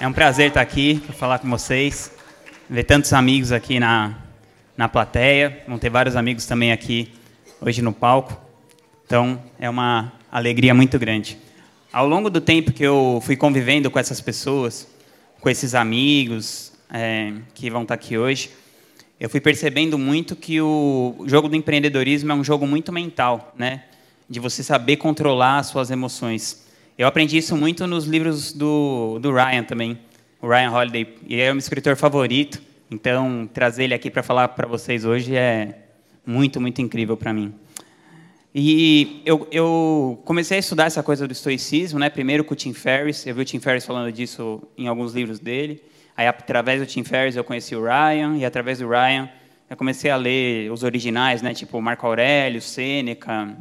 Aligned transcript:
É 0.00 0.08
um 0.08 0.14
prazer 0.14 0.48
estar 0.48 0.62
aqui 0.62 0.98
para 1.04 1.14
falar 1.14 1.38
com 1.40 1.50
vocês, 1.50 2.10
ver 2.70 2.84
tantos 2.84 3.12
amigos 3.12 3.52
aqui 3.52 3.78
na, 3.78 4.14
na 4.74 4.88
plateia. 4.88 5.62
Vão 5.68 5.78
ter 5.78 5.90
vários 5.90 6.16
amigos 6.16 6.46
também 6.46 6.72
aqui 6.72 7.12
hoje 7.60 7.82
no 7.82 7.92
palco. 7.92 8.34
Então, 9.04 9.38
é 9.58 9.68
uma 9.68 10.10
alegria 10.32 10.72
muito 10.72 10.98
grande. 10.98 11.36
Ao 11.92 12.08
longo 12.08 12.30
do 12.30 12.40
tempo 12.40 12.72
que 12.72 12.82
eu 12.82 13.20
fui 13.22 13.36
convivendo 13.36 13.90
com 13.90 13.98
essas 13.98 14.22
pessoas, 14.22 14.88
com 15.38 15.50
esses 15.50 15.74
amigos 15.74 16.72
é, 16.90 17.34
que 17.52 17.68
vão 17.68 17.82
estar 17.82 17.92
aqui 17.92 18.16
hoje, 18.16 18.50
eu 19.20 19.28
fui 19.28 19.38
percebendo 19.38 19.98
muito 19.98 20.34
que 20.34 20.62
o 20.62 21.24
jogo 21.26 21.46
do 21.46 21.56
empreendedorismo 21.56 22.32
é 22.32 22.34
um 22.34 22.42
jogo 22.42 22.66
muito 22.66 22.90
mental, 22.90 23.54
né? 23.54 23.84
De 24.30 24.40
você 24.40 24.62
saber 24.62 24.96
controlar 24.96 25.58
as 25.58 25.66
suas 25.66 25.90
emoções. 25.90 26.69
Eu 27.00 27.06
aprendi 27.06 27.38
isso 27.38 27.56
muito 27.56 27.86
nos 27.86 28.04
livros 28.04 28.52
do, 28.52 29.18
do 29.20 29.32
Ryan 29.32 29.62
também, 29.62 29.98
o 30.38 30.46
Ryan 30.46 30.70
Holiday. 30.70 31.16
Ele 31.26 31.40
é 31.40 31.50
o 31.50 31.54
meu 31.54 31.58
escritor 31.58 31.96
favorito, 31.96 32.60
então 32.90 33.48
trazer 33.54 33.84
ele 33.84 33.94
aqui 33.94 34.10
para 34.10 34.22
falar 34.22 34.48
para 34.48 34.68
vocês 34.68 35.06
hoje 35.06 35.34
é 35.34 35.78
muito, 36.26 36.60
muito 36.60 36.82
incrível 36.82 37.16
para 37.16 37.32
mim. 37.32 37.54
E 38.54 39.22
eu, 39.24 39.48
eu, 39.50 40.20
comecei 40.26 40.58
a 40.58 40.60
estudar 40.60 40.84
essa 40.84 41.02
coisa 41.02 41.26
do 41.26 41.32
estoicismo, 41.32 41.98
né? 41.98 42.10
Primeiro 42.10 42.44
com 42.44 42.52
o 42.52 42.54
Tim 42.54 42.74
Ferriss, 42.74 43.26
eu 43.26 43.34
vi 43.34 43.40
o 43.40 43.44
Tim 43.46 43.60
Ferriss 43.60 43.86
falando 43.86 44.12
disso 44.12 44.62
em 44.76 44.86
alguns 44.86 45.14
livros 45.14 45.38
dele. 45.38 45.82
Aí, 46.14 46.26
através 46.26 46.82
do 46.82 46.86
Tim 46.86 47.02
Ferriss, 47.02 47.34
eu 47.34 47.42
conheci 47.42 47.74
o 47.74 47.82
Ryan, 47.82 48.36
e 48.36 48.44
através 48.44 48.78
do 48.78 48.86
Ryan, 48.86 49.26
eu 49.70 49.76
comecei 49.78 50.10
a 50.10 50.16
ler 50.16 50.70
os 50.70 50.82
originais, 50.82 51.40
né, 51.40 51.54
tipo 51.54 51.80
Marco 51.80 52.06
Aurélio, 52.06 52.60
Sêneca, 52.60 53.56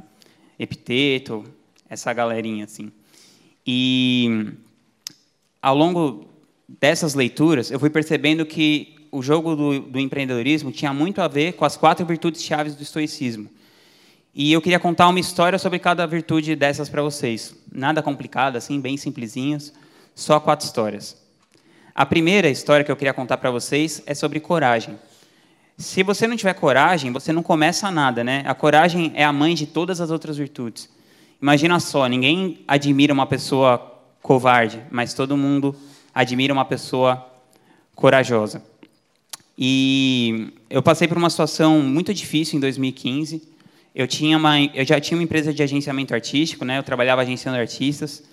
Epiteto, 0.59 1.45
essa 1.90 2.12
galerinha, 2.12 2.66
assim. 2.66 2.92
E, 3.66 4.54
ao 5.62 5.76
longo 5.76 6.27
dessas 6.67 7.13
leituras, 7.13 7.72
eu 7.72 7.80
fui 7.80 7.90
percebendo 7.90 8.45
que 8.45 8.95
o 9.12 9.22
jogo 9.22 9.55
do, 9.55 9.80
do 9.80 10.00
empreendedorismo 10.00 10.72
tinha 10.72 10.94
muito 10.94 11.22
a 11.22 11.28
ver 11.28 11.53
com 11.53 11.66
as 11.66 11.75
quatro 11.75 12.06
virtudes 12.06 12.44
chaves 12.44 12.75
do 12.75 12.84
estoicismo. 12.84 13.50
E 14.34 14.53
eu 14.53 14.61
queria 14.61 14.80
contar 14.80 15.08
uma 15.08 15.19
história 15.19 15.58
sobre 15.58 15.80
cada 15.80 16.06
virtude 16.06 16.56
dessas 16.56 16.88
para 16.88 17.02
vocês. 17.02 17.56
Nada 17.72 18.02
complicado, 18.02 18.56
assim, 18.56 18.80
bem 18.80 18.95
simplesinhos, 18.95 19.73
só 20.14 20.39
quatro 20.39 20.66
histórias. 20.66 21.17
A 21.95 22.06
primeira 22.06 22.50
história 22.50 22.86
que 22.86 22.91
eu 22.91 22.95
queria 22.95 23.14
contar 23.14 23.38
para 23.38 23.52
vocês 23.52 24.02
é 24.06 24.14
sobre 24.14 24.39
coragem. 24.39 24.97
Se 25.78 26.03
você 26.03 26.28
não 26.28 26.38
tiver 26.38 26.53
coragem, 26.53 27.12
você 27.12 27.34
não 27.34 27.41
começa 27.41 27.89
nada, 27.89 28.23
né? 28.23 28.44
A 28.45 28.53
coragem 28.53 29.12
é 29.16 29.23
a 29.23 29.34
mãe 29.34 29.56
de 29.56 29.66
todas 29.66 30.00
as 30.00 30.12
outras 30.12 30.38
virtudes. 30.38 30.89
Imagina 31.42 31.80
só, 31.80 32.06
ninguém 32.08 32.59
admira 32.68 33.14
uma 33.14 33.26
pessoa 33.26 33.78
covarde, 34.22 34.82
mas 34.92 35.14
todo 35.14 35.38
mundo 35.38 35.76
admira 36.14 36.54
uma 36.54 36.66
pessoa 36.66 37.26
corajosa. 37.96 38.64
E 39.58 40.54
eu 40.70 40.81
passei 40.81 41.08
por 41.08 41.18
uma 41.18 41.30
situação 41.30 41.81
muito 41.81 42.14
difícil 42.14 42.58
em 42.58 42.59
2015. 42.59 43.42
Eu 43.94 44.08
tinha 44.08 44.38
uma, 44.38 44.62
eu 44.62 44.86
já 44.86 45.00
tinha 45.00 45.18
uma 45.18 45.23
empresa 45.23 45.54
de 45.54 45.64
agenciamento 45.64 46.14
artístico, 46.14 46.64
né? 46.64 46.78
Eu 46.78 46.84
trabalhava 46.84 47.22
agenciando 47.22 47.58
artistas. 47.58 48.24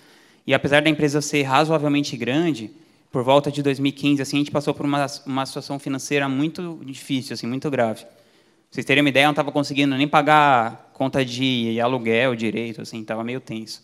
E 0.45 0.53
apesar 0.53 0.81
da 0.81 0.89
empresa 0.89 1.21
ser 1.21 1.43
razoavelmente 1.43 2.15
grande, 2.15 2.71
por 3.11 3.23
volta 3.23 3.51
de 3.51 3.61
2015, 3.61 4.21
assim, 4.21 4.37
a 4.37 4.39
gente 4.39 4.51
passou 4.51 4.73
por 4.73 4.85
uma, 4.85 5.05
uma 5.25 5.45
situação 5.45 5.79
financeira 5.79 6.29
muito 6.29 6.79
difícil, 6.85 7.33
assim, 7.33 7.47
muito 7.47 7.69
grave. 7.69 8.05
Vocês 8.69 8.85
terem 8.85 9.01
uma 9.01 9.09
ideia, 9.09 9.23
eu 9.23 9.27
não 9.27 9.31
estava 9.31 9.51
conseguindo 9.51 9.95
nem 9.95 10.07
pagar 10.07 10.91
conta 10.93 11.23
de 11.23 11.79
aluguel 11.79 12.35
direito, 12.35 12.81
assim, 12.81 13.01
estava 13.01 13.23
meio 13.23 13.39
tenso. 13.39 13.81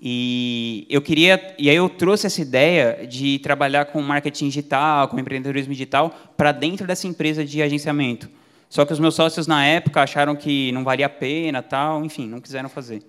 E 0.00 0.84
eu 0.90 1.00
queria, 1.00 1.54
e 1.56 1.70
aí 1.70 1.76
eu 1.76 1.88
trouxe 1.88 2.26
essa 2.26 2.42
ideia 2.42 3.06
de 3.06 3.38
trabalhar 3.38 3.84
com 3.84 4.02
marketing 4.02 4.46
digital, 4.46 5.06
com 5.06 5.18
empreendedorismo 5.18 5.72
digital, 5.72 6.10
para 6.36 6.50
dentro 6.50 6.86
dessa 6.86 7.06
empresa 7.06 7.44
de 7.44 7.62
agenciamento. 7.62 8.28
Só 8.68 8.84
que 8.84 8.92
os 8.92 8.98
meus 8.98 9.14
sócios 9.14 9.46
na 9.46 9.64
época 9.64 10.02
acharam 10.02 10.34
que 10.34 10.72
não 10.72 10.82
valia 10.82 11.06
a 11.06 11.08
pena, 11.08 11.62
tal, 11.62 12.04
enfim, 12.04 12.26
não 12.26 12.40
quiseram 12.40 12.68
fazer. 12.68 13.02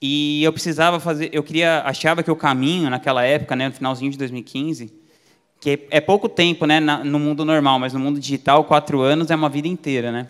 E 0.00 0.42
eu 0.42 0.52
precisava 0.52 0.98
fazer, 0.98 1.28
eu 1.32 1.42
queria, 1.42 1.82
achava 1.84 2.22
que 2.22 2.30
o 2.30 2.36
caminho 2.36 2.88
naquela 2.88 3.24
época, 3.24 3.54
né, 3.54 3.68
no 3.68 3.74
finalzinho 3.74 4.10
de 4.10 4.16
2015, 4.16 5.03
que 5.64 5.86
é 5.90 5.98
pouco 5.98 6.28
tempo, 6.28 6.66
né, 6.66 6.78
no 6.78 7.18
mundo 7.18 7.42
normal, 7.42 7.78
mas 7.78 7.94
no 7.94 7.98
mundo 7.98 8.20
digital, 8.20 8.64
quatro 8.64 9.00
anos 9.00 9.30
é 9.30 9.34
uma 9.34 9.48
vida 9.48 9.66
inteira, 9.66 10.12
né? 10.12 10.28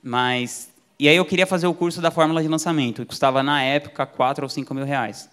Mas 0.00 0.70
e 1.00 1.08
aí 1.08 1.16
eu 1.16 1.24
queria 1.24 1.48
fazer 1.48 1.66
o 1.66 1.74
curso 1.74 2.00
da 2.00 2.12
fórmula 2.12 2.40
de 2.40 2.46
lançamento, 2.46 3.02
que 3.02 3.08
custava 3.08 3.42
na 3.42 3.60
época 3.60 4.06
quatro 4.06 4.44
ou 4.44 4.48
cinco 4.48 4.72
mil 4.72 4.84
reais. 4.84 5.28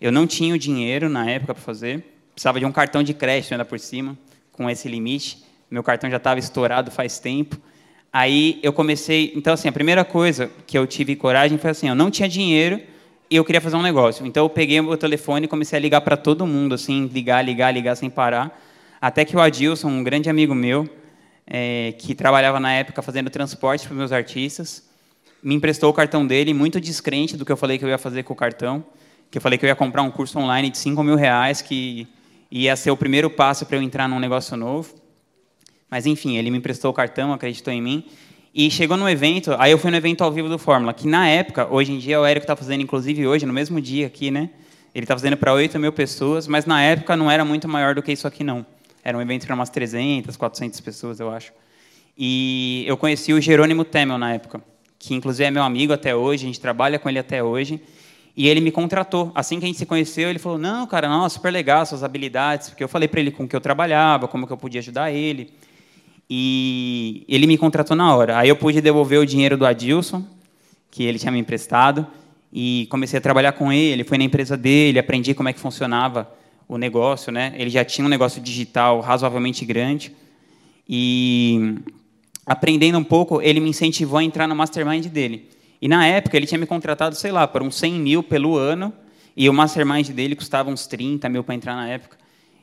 Eu 0.00 0.10
não 0.10 0.26
tinha 0.26 0.52
o 0.52 0.58
dinheiro 0.58 1.08
na 1.08 1.30
época 1.30 1.54
para 1.54 1.62
fazer, 1.62 2.04
precisava 2.34 2.58
de 2.58 2.66
um 2.66 2.72
cartão 2.72 3.00
de 3.00 3.14
crédito 3.14 3.52
ainda 3.52 3.64
por 3.64 3.78
cima, 3.78 4.18
com 4.50 4.68
esse 4.68 4.88
limite. 4.88 5.44
Meu 5.70 5.84
cartão 5.84 6.10
já 6.10 6.16
estava 6.16 6.40
estourado 6.40 6.90
faz 6.90 7.20
tempo. 7.20 7.56
Aí 8.12 8.58
eu 8.60 8.72
comecei. 8.72 9.32
Então, 9.36 9.54
assim, 9.54 9.68
a 9.68 9.72
primeira 9.72 10.04
coisa 10.04 10.50
que 10.66 10.76
eu 10.76 10.84
tive 10.84 11.14
coragem 11.14 11.58
foi 11.58 11.70
assim: 11.70 11.88
eu 11.88 11.94
não 11.94 12.10
tinha 12.10 12.28
dinheiro 12.28 12.80
eu 13.36 13.44
queria 13.44 13.60
fazer 13.60 13.76
um 13.76 13.82
negócio. 13.82 14.26
Então, 14.26 14.44
eu 14.44 14.50
peguei 14.50 14.80
meu 14.80 14.96
telefone 14.96 15.44
e 15.46 15.48
comecei 15.48 15.78
a 15.78 15.80
ligar 15.80 16.00
para 16.00 16.16
todo 16.16 16.46
mundo, 16.46 16.74
assim, 16.74 17.06
ligar, 17.06 17.44
ligar, 17.44 17.72
ligar 17.72 17.94
sem 17.96 18.08
parar. 18.08 18.58
Até 19.00 19.24
que 19.24 19.36
o 19.36 19.40
Adilson, 19.40 19.88
um 19.88 20.02
grande 20.02 20.30
amigo 20.30 20.54
meu, 20.54 20.88
é, 21.46 21.94
que 21.98 22.14
trabalhava 22.14 22.58
na 22.58 22.72
época 22.72 23.02
fazendo 23.02 23.30
transporte 23.30 23.86
para 23.86 23.92
os 23.92 23.98
meus 23.98 24.12
artistas, 24.12 24.88
me 25.42 25.54
emprestou 25.54 25.90
o 25.90 25.92
cartão 25.92 26.26
dele, 26.26 26.52
muito 26.52 26.80
descrente 26.80 27.36
do 27.36 27.44
que 27.44 27.52
eu 27.52 27.56
falei 27.56 27.78
que 27.78 27.84
eu 27.84 27.88
ia 27.88 27.98
fazer 27.98 28.22
com 28.22 28.32
o 28.32 28.36
cartão. 28.36 28.84
Que 29.30 29.38
eu 29.38 29.42
falei 29.42 29.58
que 29.58 29.64
eu 29.64 29.68
ia 29.68 29.76
comprar 29.76 30.02
um 30.02 30.10
curso 30.10 30.38
online 30.38 30.70
de 30.70 30.78
5 30.78 31.02
mil 31.02 31.14
reais, 31.14 31.62
que 31.62 32.08
ia 32.50 32.74
ser 32.76 32.90
o 32.90 32.96
primeiro 32.96 33.28
passo 33.28 33.66
para 33.66 33.76
eu 33.76 33.82
entrar 33.82 34.08
num 34.08 34.18
negócio 34.18 34.56
novo. 34.56 34.94
Mas 35.90 36.06
enfim, 36.06 36.36
ele 36.36 36.50
me 36.50 36.58
emprestou 36.58 36.90
o 36.90 36.94
cartão, 36.94 37.32
acreditou 37.32 37.72
em 37.72 37.80
mim. 37.80 38.04
E 38.60 38.72
chegou 38.72 38.96
no 38.96 39.08
evento, 39.08 39.54
aí 39.56 39.70
eu 39.70 39.78
fui 39.78 39.88
no 39.88 39.96
evento 39.96 40.24
ao 40.24 40.32
vivo 40.32 40.48
do 40.48 40.58
Fórmula, 40.58 40.92
que 40.92 41.06
na 41.06 41.28
época, 41.28 41.68
hoje 41.70 41.92
em 41.92 41.98
dia, 41.98 42.20
o 42.20 42.26
Érico 42.26 42.42
está 42.42 42.56
fazendo, 42.56 42.80
inclusive 42.80 43.24
hoje, 43.24 43.46
no 43.46 43.52
mesmo 43.52 43.80
dia 43.80 44.08
aqui, 44.08 44.32
né? 44.32 44.50
Ele 44.92 45.04
está 45.04 45.14
fazendo 45.14 45.36
para 45.36 45.52
8 45.52 45.78
mil 45.78 45.92
pessoas, 45.92 46.48
mas 46.48 46.66
na 46.66 46.82
época 46.82 47.16
não 47.16 47.30
era 47.30 47.44
muito 47.44 47.68
maior 47.68 47.94
do 47.94 48.02
que 48.02 48.10
isso 48.10 48.26
aqui, 48.26 48.42
não. 48.42 48.66
Era 49.04 49.16
um 49.16 49.20
evento 49.22 49.46
para 49.46 49.54
umas 49.54 49.70
300, 49.70 50.36
400 50.36 50.80
pessoas, 50.80 51.20
eu 51.20 51.30
acho. 51.30 51.52
E 52.18 52.82
eu 52.88 52.96
conheci 52.96 53.32
o 53.32 53.40
Jerônimo 53.40 53.84
Temel 53.84 54.18
na 54.18 54.34
época, 54.34 54.60
que 54.98 55.14
inclusive 55.14 55.44
é 55.44 55.52
meu 55.52 55.62
amigo 55.62 55.92
até 55.92 56.16
hoje, 56.16 56.42
a 56.42 56.46
gente 56.48 56.58
trabalha 56.58 56.98
com 56.98 57.08
ele 57.08 57.20
até 57.20 57.40
hoje. 57.40 57.80
E 58.36 58.48
ele 58.48 58.60
me 58.60 58.72
contratou. 58.72 59.30
Assim 59.36 59.60
que 59.60 59.66
a 59.66 59.68
gente 59.68 59.78
se 59.78 59.86
conheceu, 59.86 60.28
ele 60.28 60.40
falou: 60.40 60.58
Não, 60.58 60.84
cara, 60.84 61.08
nossa, 61.08 61.36
super 61.36 61.52
legal 61.52 61.86
suas 61.86 62.02
habilidades. 62.02 62.70
Porque 62.70 62.82
eu 62.82 62.88
falei 62.88 63.06
para 63.06 63.20
ele 63.20 63.30
com 63.30 63.46
que 63.46 63.54
eu 63.54 63.60
trabalhava, 63.60 64.26
como 64.26 64.48
que 64.48 64.52
eu 64.52 64.56
podia 64.56 64.80
ajudar 64.80 65.12
ele. 65.12 65.52
E 66.30 67.24
ele 67.28 67.46
me 67.46 67.56
contratou 67.56 67.96
na 67.96 68.14
hora. 68.14 68.38
Aí 68.38 68.48
eu 68.48 68.56
pude 68.56 68.80
devolver 68.80 69.18
o 69.18 69.26
dinheiro 69.26 69.56
do 69.56 69.64
Adilson, 69.64 70.24
que 70.90 71.02
ele 71.02 71.18
tinha 71.18 71.32
me 71.32 71.38
emprestado, 71.38 72.06
e 72.52 72.86
comecei 72.90 73.18
a 73.18 73.20
trabalhar 73.20 73.52
com 73.52 73.72
ele. 73.72 74.04
Fui 74.04 74.18
na 74.18 74.24
empresa 74.24 74.56
dele, 74.56 74.98
aprendi 74.98 75.34
como 75.34 75.48
é 75.48 75.52
que 75.52 75.60
funcionava 75.60 76.30
o 76.68 76.76
negócio, 76.76 77.32
né? 77.32 77.54
Ele 77.56 77.70
já 77.70 77.84
tinha 77.84 78.04
um 78.04 78.10
negócio 78.10 78.42
digital 78.42 79.00
razoavelmente 79.00 79.64
grande. 79.64 80.14
E 80.86 81.76
aprendendo 82.44 82.98
um 82.98 83.04
pouco, 83.04 83.40
ele 83.40 83.60
me 83.60 83.70
incentivou 83.70 84.18
a 84.18 84.24
entrar 84.24 84.46
no 84.46 84.54
mastermind 84.54 85.06
dele. 85.06 85.48
E 85.80 85.88
na 85.88 86.06
época 86.06 86.36
ele 86.36 86.46
tinha 86.46 86.58
me 86.58 86.66
contratado, 86.66 87.14
sei 87.14 87.30
lá, 87.30 87.46
por 87.46 87.62
uns 87.62 87.76
100 87.76 87.94
mil 87.94 88.22
pelo 88.22 88.56
ano, 88.56 88.92
e 89.36 89.48
o 89.48 89.52
mastermind 89.52 90.08
dele 90.10 90.34
custava 90.34 90.70
uns 90.70 90.86
30 90.86 91.28
mil 91.28 91.44
para 91.44 91.54
entrar 91.54 91.74
na 91.74 91.88
época. 91.88 92.18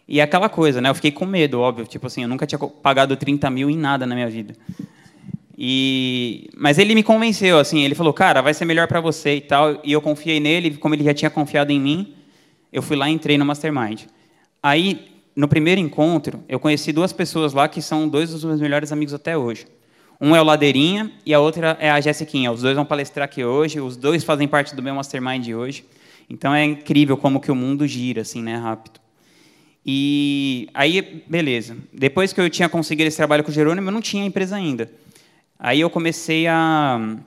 E 0.07 0.19
é 0.19 0.23
aquela 0.23 0.49
coisa, 0.49 0.79
né? 0.79 0.89
Eu 0.89 0.95
fiquei 0.95 1.11
com 1.11 1.25
medo, 1.25 1.59
óbvio. 1.59 1.88
Tipo 1.88 2.07
assim, 2.07 2.21
eu 2.21 2.27
nunca 2.27 2.45
tinha 2.45 2.59
pagado 2.59 3.16
30 3.16 3.49
mil 3.49 3.69
em 3.69 3.77
nada 3.77 4.05
na 4.05 4.13
minha 4.13 4.29
vida. 4.29 4.55
E, 5.57 6.49
mas 6.55 6.77
ele 6.77 6.93
me 6.93 7.01
convenceu, 7.01 7.57
assim. 7.57 7.83
Ele 7.83 7.95
falou, 7.95 8.13
cara, 8.13 8.41
vai 8.41 8.53
ser 8.53 8.66
melhor 8.66 8.88
para 8.88 9.01
você 9.01 9.35
e 9.35 9.41
tal. 9.41 9.79
E 9.83 9.91
eu 9.91 10.01
confiei 10.01 10.39
nele, 10.39 10.77
como 10.77 10.93
ele 10.93 11.03
já 11.03 11.13
tinha 11.13 11.29
confiado 11.29 11.71
em 11.71 11.79
mim. 11.79 12.13
Eu 12.71 12.81
fui 12.81 12.95
lá 12.95 13.09
e 13.09 13.13
entrei 13.13 13.38
no 13.38 13.45
Mastermind. 13.45 14.03
Aí, 14.61 15.07
no 15.35 15.47
primeiro 15.47 15.81
encontro, 15.81 16.43
eu 16.47 16.59
conheci 16.59 16.91
duas 16.91 17.11
pessoas 17.11 17.53
lá 17.53 17.67
que 17.67 17.81
são 17.81 18.08
dois 18.08 18.31
dos 18.31 18.43
meus 18.43 18.59
melhores 18.59 18.91
amigos 18.91 19.13
até 19.13 19.37
hoje. 19.37 19.66
Um 20.19 20.35
é 20.35 20.41
o 20.41 20.43
Ladeirinha 20.43 21.11
e 21.25 21.34
a 21.34 21.40
outra 21.40 21.78
é 21.79 21.90
a 21.90 21.99
Jessiquinha. 21.99 22.51
Os 22.51 22.61
dois 22.61 22.75
vão 22.75 22.85
palestrar 22.85 23.25
aqui 23.25 23.43
hoje. 23.43 23.79
Os 23.79 23.97
dois 23.97 24.23
fazem 24.23 24.47
parte 24.47 24.75
do 24.75 24.84
meu 24.84 24.93
Mastermind 24.93 25.43
de 25.43 25.55
hoje. 25.55 25.85
Então 26.29 26.53
é 26.53 26.63
incrível 26.63 27.17
como 27.17 27.40
que 27.40 27.51
o 27.51 27.55
mundo 27.55 27.87
gira, 27.87 28.22
assim, 28.22 28.41
né, 28.41 28.55
rápido. 28.55 29.04
E 29.85 30.67
aí, 30.73 31.23
beleza. 31.28 31.78
Depois 31.93 32.34
que 32.34 32.41
eu 32.41 32.49
tinha 32.49 32.67
conseguido 32.67 33.08
esse 33.08 33.17
trabalho 33.17 33.43
com 33.43 33.52
o 33.52 33.53
Jerônimo, 33.53 33.87
eu 33.87 33.93
não 33.93 34.02
tinha 34.02 34.26
empresa 34.26 34.55
ainda. 34.55 34.91
Aí 35.59 35.79
eu 35.79 35.90
comecei 35.90 36.47
a, 36.47 37.17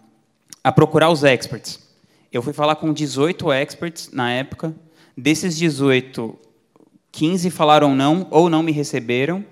a 0.65 0.73
procurar 0.73 1.11
os 1.11 1.23
experts. 1.23 1.87
Eu 2.33 2.43
fui 2.43 2.53
falar 2.53 2.75
com 2.77 2.93
18 2.93 3.53
experts 3.53 4.11
na 4.13 4.33
época. 4.33 4.75
Desses 5.17 5.57
18, 5.57 6.37
15 7.13 7.51
falaram 7.51 7.95
não 7.95 8.27
ou 8.31 8.51
não 8.51 8.63
me 8.63 8.73
receberam. 8.73 9.45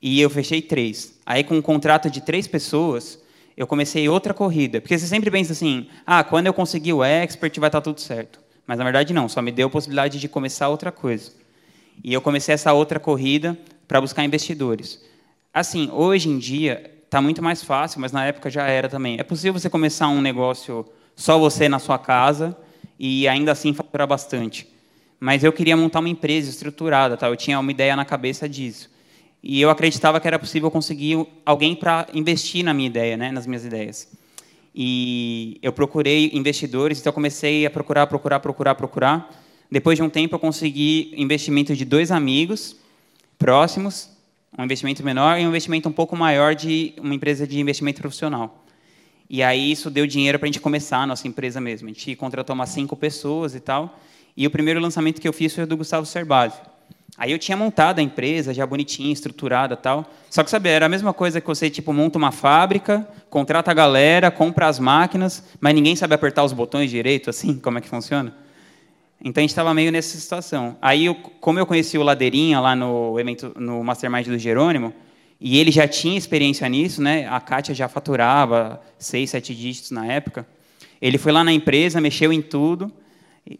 E 0.00 0.20
eu 0.20 0.28
fechei 0.28 0.60
três. 0.60 1.18
Aí, 1.24 1.42
com 1.42 1.54
um 1.54 1.62
contrato 1.62 2.10
de 2.10 2.20
três 2.20 2.46
pessoas, 2.46 3.18
eu 3.56 3.66
comecei 3.66 4.08
outra 4.08 4.34
corrida. 4.34 4.80
Porque 4.80 4.98
você 4.98 5.06
sempre 5.06 5.30
pensa 5.30 5.52
assim: 5.52 5.86
ah, 6.04 6.22
quando 6.22 6.48
eu 6.48 6.52
conseguir 6.52 6.92
o 6.92 7.02
expert, 7.02 7.58
vai 7.58 7.68
estar 7.68 7.80
tudo 7.80 8.00
certo. 8.00 8.40
Mas, 8.66 8.78
na 8.78 8.84
verdade, 8.84 9.14
não. 9.14 9.28
Só 9.28 9.40
me 9.40 9.52
deu 9.52 9.68
a 9.68 9.70
possibilidade 9.70 10.20
de 10.20 10.28
começar 10.28 10.68
outra 10.68 10.92
coisa. 10.92 11.41
E 12.02 12.12
eu 12.12 12.20
comecei 12.20 12.54
essa 12.54 12.72
outra 12.72 13.00
corrida 13.00 13.58
para 13.86 14.00
buscar 14.00 14.24
investidores. 14.24 15.02
Assim, 15.52 15.90
hoje 15.92 16.28
em 16.28 16.38
dia 16.38 16.90
está 17.04 17.20
muito 17.20 17.42
mais 17.42 17.62
fácil, 17.62 18.00
mas 18.00 18.12
na 18.12 18.24
época 18.24 18.48
já 18.48 18.66
era 18.66 18.88
também. 18.88 19.18
É 19.18 19.22
possível 19.22 19.58
você 19.58 19.68
começar 19.68 20.08
um 20.08 20.20
negócio 20.20 20.86
só 21.14 21.38
você 21.38 21.68
na 21.68 21.78
sua 21.78 21.98
casa 21.98 22.56
e 22.98 23.28
ainda 23.28 23.52
assim 23.52 23.74
faturar 23.74 24.06
bastante. 24.06 24.66
Mas 25.20 25.44
eu 25.44 25.52
queria 25.52 25.76
montar 25.76 26.00
uma 26.00 26.08
empresa 26.08 26.48
estruturada, 26.48 27.16
tá? 27.16 27.28
Eu 27.28 27.36
tinha 27.36 27.60
uma 27.60 27.70
ideia 27.70 27.94
na 27.94 28.04
cabeça 28.04 28.48
disso. 28.48 28.90
E 29.42 29.60
eu 29.60 29.70
acreditava 29.70 30.20
que 30.20 30.26
era 30.26 30.38
possível 30.38 30.70
conseguir 30.70 31.26
alguém 31.44 31.74
para 31.74 32.06
investir 32.14 32.64
na 32.64 32.72
minha 32.72 32.86
ideia, 32.86 33.16
né, 33.16 33.30
nas 33.30 33.46
minhas 33.46 33.64
ideias. 33.64 34.08
E 34.74 35.58
eu 35.60 35.72
procurei 35.72 36.30
investidores, 36.32 37.00
então 37.00 37.12
comecei 37.12 37.66
a 37.66 37.70
procurar, 37.70 38.06
procurar, 38.06 38.40
procurar, 38.40 38.74
procurar. 38.74 39.41
Depois 39.72 39.96
de 39.96 40.02
um 40.02 40.10
tempo, 40.10 40.34
eu 40.34 40.38
consegui 40.38 41.14
investimento 41.16 41.74
de 41.74 41.86
dois 41.86 42.10
amigos 42.10 42.76
próximos, 43.38 44.06
um 44.58 44.64
investimento 44.64 45.02
menor 45.02 45.40
e 45.40 45.46
um 45.46 45.48
investimento 45.48 45.88
um 45.88 45.92
pouco 45.92 46.14
maior 46.14 46.54
de 46.54 46.92
uma 47.00 47.14
empresa 47.14 47.46
de 47.46 47.58
investimento 47.58 47.98
profissional. 48.02 48.66
E 49.30 49.42
aí 49.42 49.72
isso 49.72 49.88
deu 49.88 50.06
dinheiro 50.06 50.38
para 50.38 50.44
a 50.44 50.52
gente 50.52 50.60
começar 50.60 50.98
a 50.98 51.06
nossa 51.06 51.26
empresa 51.26 51.58
mesmo. 51.58 51.88
A 51.88 51.90
gente 51.90 52.14
contratou 52.16 52.52
umas 52.52 52.68
cinco 52.68 52.94
pessoas 52.94 53.54
e 53.54 53.60
tal. 53.60 53.98
E 54.36 54.46
o 54.46 54.50
primeiro 54.50 54.78
lançamento 54.78 55.22
que 55.22 55.26
eu 55.26 55.32
fiz 55.32 55.54
foi 55.54 55.64
do 55.64 55.74
Gustavo 55.74 56.04
Cerbasi. 56.04 56.60
Aí 57.16 57.32
eu 57.32 57.38
tinha 57.38 57.56
montado 57.56 57.98
a 57.98 58.02
empresa, 58.02 58.52
já 58.52 58.66
bonitinha, 58.66 59.10
estruturada 59.10 59.74
tal. 59.74 60.04
Só 60.28 60.44
que, 60.44 60.50
sabe, 60.50 60.68
era 60.68 60.84
a 60.84 60.88
mesma 60.88 61.14
coisa 61.14 61.40
que 61.40 61.46
você, 61.46 61.70
tipo, 61.70 61.94
monta 61.94 62.18
uma 62.18 62.30
fábrica, 62.30 63.08
contrata 63.30 63.70
a 63.70 63.74
galera, 63.74 64.30
compra 64.30 64.66
as 64.68 64.78
máquinas, 64.78 65.42
mas 65.58 65.74
ninguém 65.74 65.96
sabe 65.96 66.14
apertar 66.14 66.44
os 66.44 66.52
botões 66.52 66.90
direito, 66.90 67.30
assim, 67.30 67.58
como 67.58 67.78
é 67.78 67.80
que 67.80 67.88
funciona. 67.88 68.41
Então, 69.24 69.40
a 69.40 69.42
gente 69.42 69.50
estava 69.50 69.72
meio 69.72 69.92
nessa 69.92 70.18
situação. 70.18 70.76
Aí, 70.82 71.04
eu, 71.04 71.14
como 71.14 71.58
eu 71.58 71.66
conheci 71.66 71.96
o 71.96 72.02
Ladeirinha 72.02 72.58
lá 72.58 72.74
no 72.74 73.18
evento, 73.20 73.52
no 73.56 73.82
Mastermind 73.84 74.26
do 74.26 74.38
Jerônimo, 74.38 74.92
e 75.40 75.58
ele 75.58 75.70
já 75.70 75.88
tinha 75.88 76.16
experiência 76.16 76.68
nisso, 76.68 77.02
né? 77.02 77.28
A 77.28 77.40
Kátia 77.40 77.74
já 77.74 77.88
faturava 77.88 78.80
seis, 78.98 79.30
sete 79.30 79.54
dígitos 79.54 79.90
na 79.90 80.06
época. 80.06 80.46
Ele 81.00 81.18
foi 81.18 81.32
lá 81.32 81.42
na 81.42 81.52
empresa, 81.52 82.00
mexeu 82.00 82.32
em 82.32 82.40
tudo, 82.40 82.92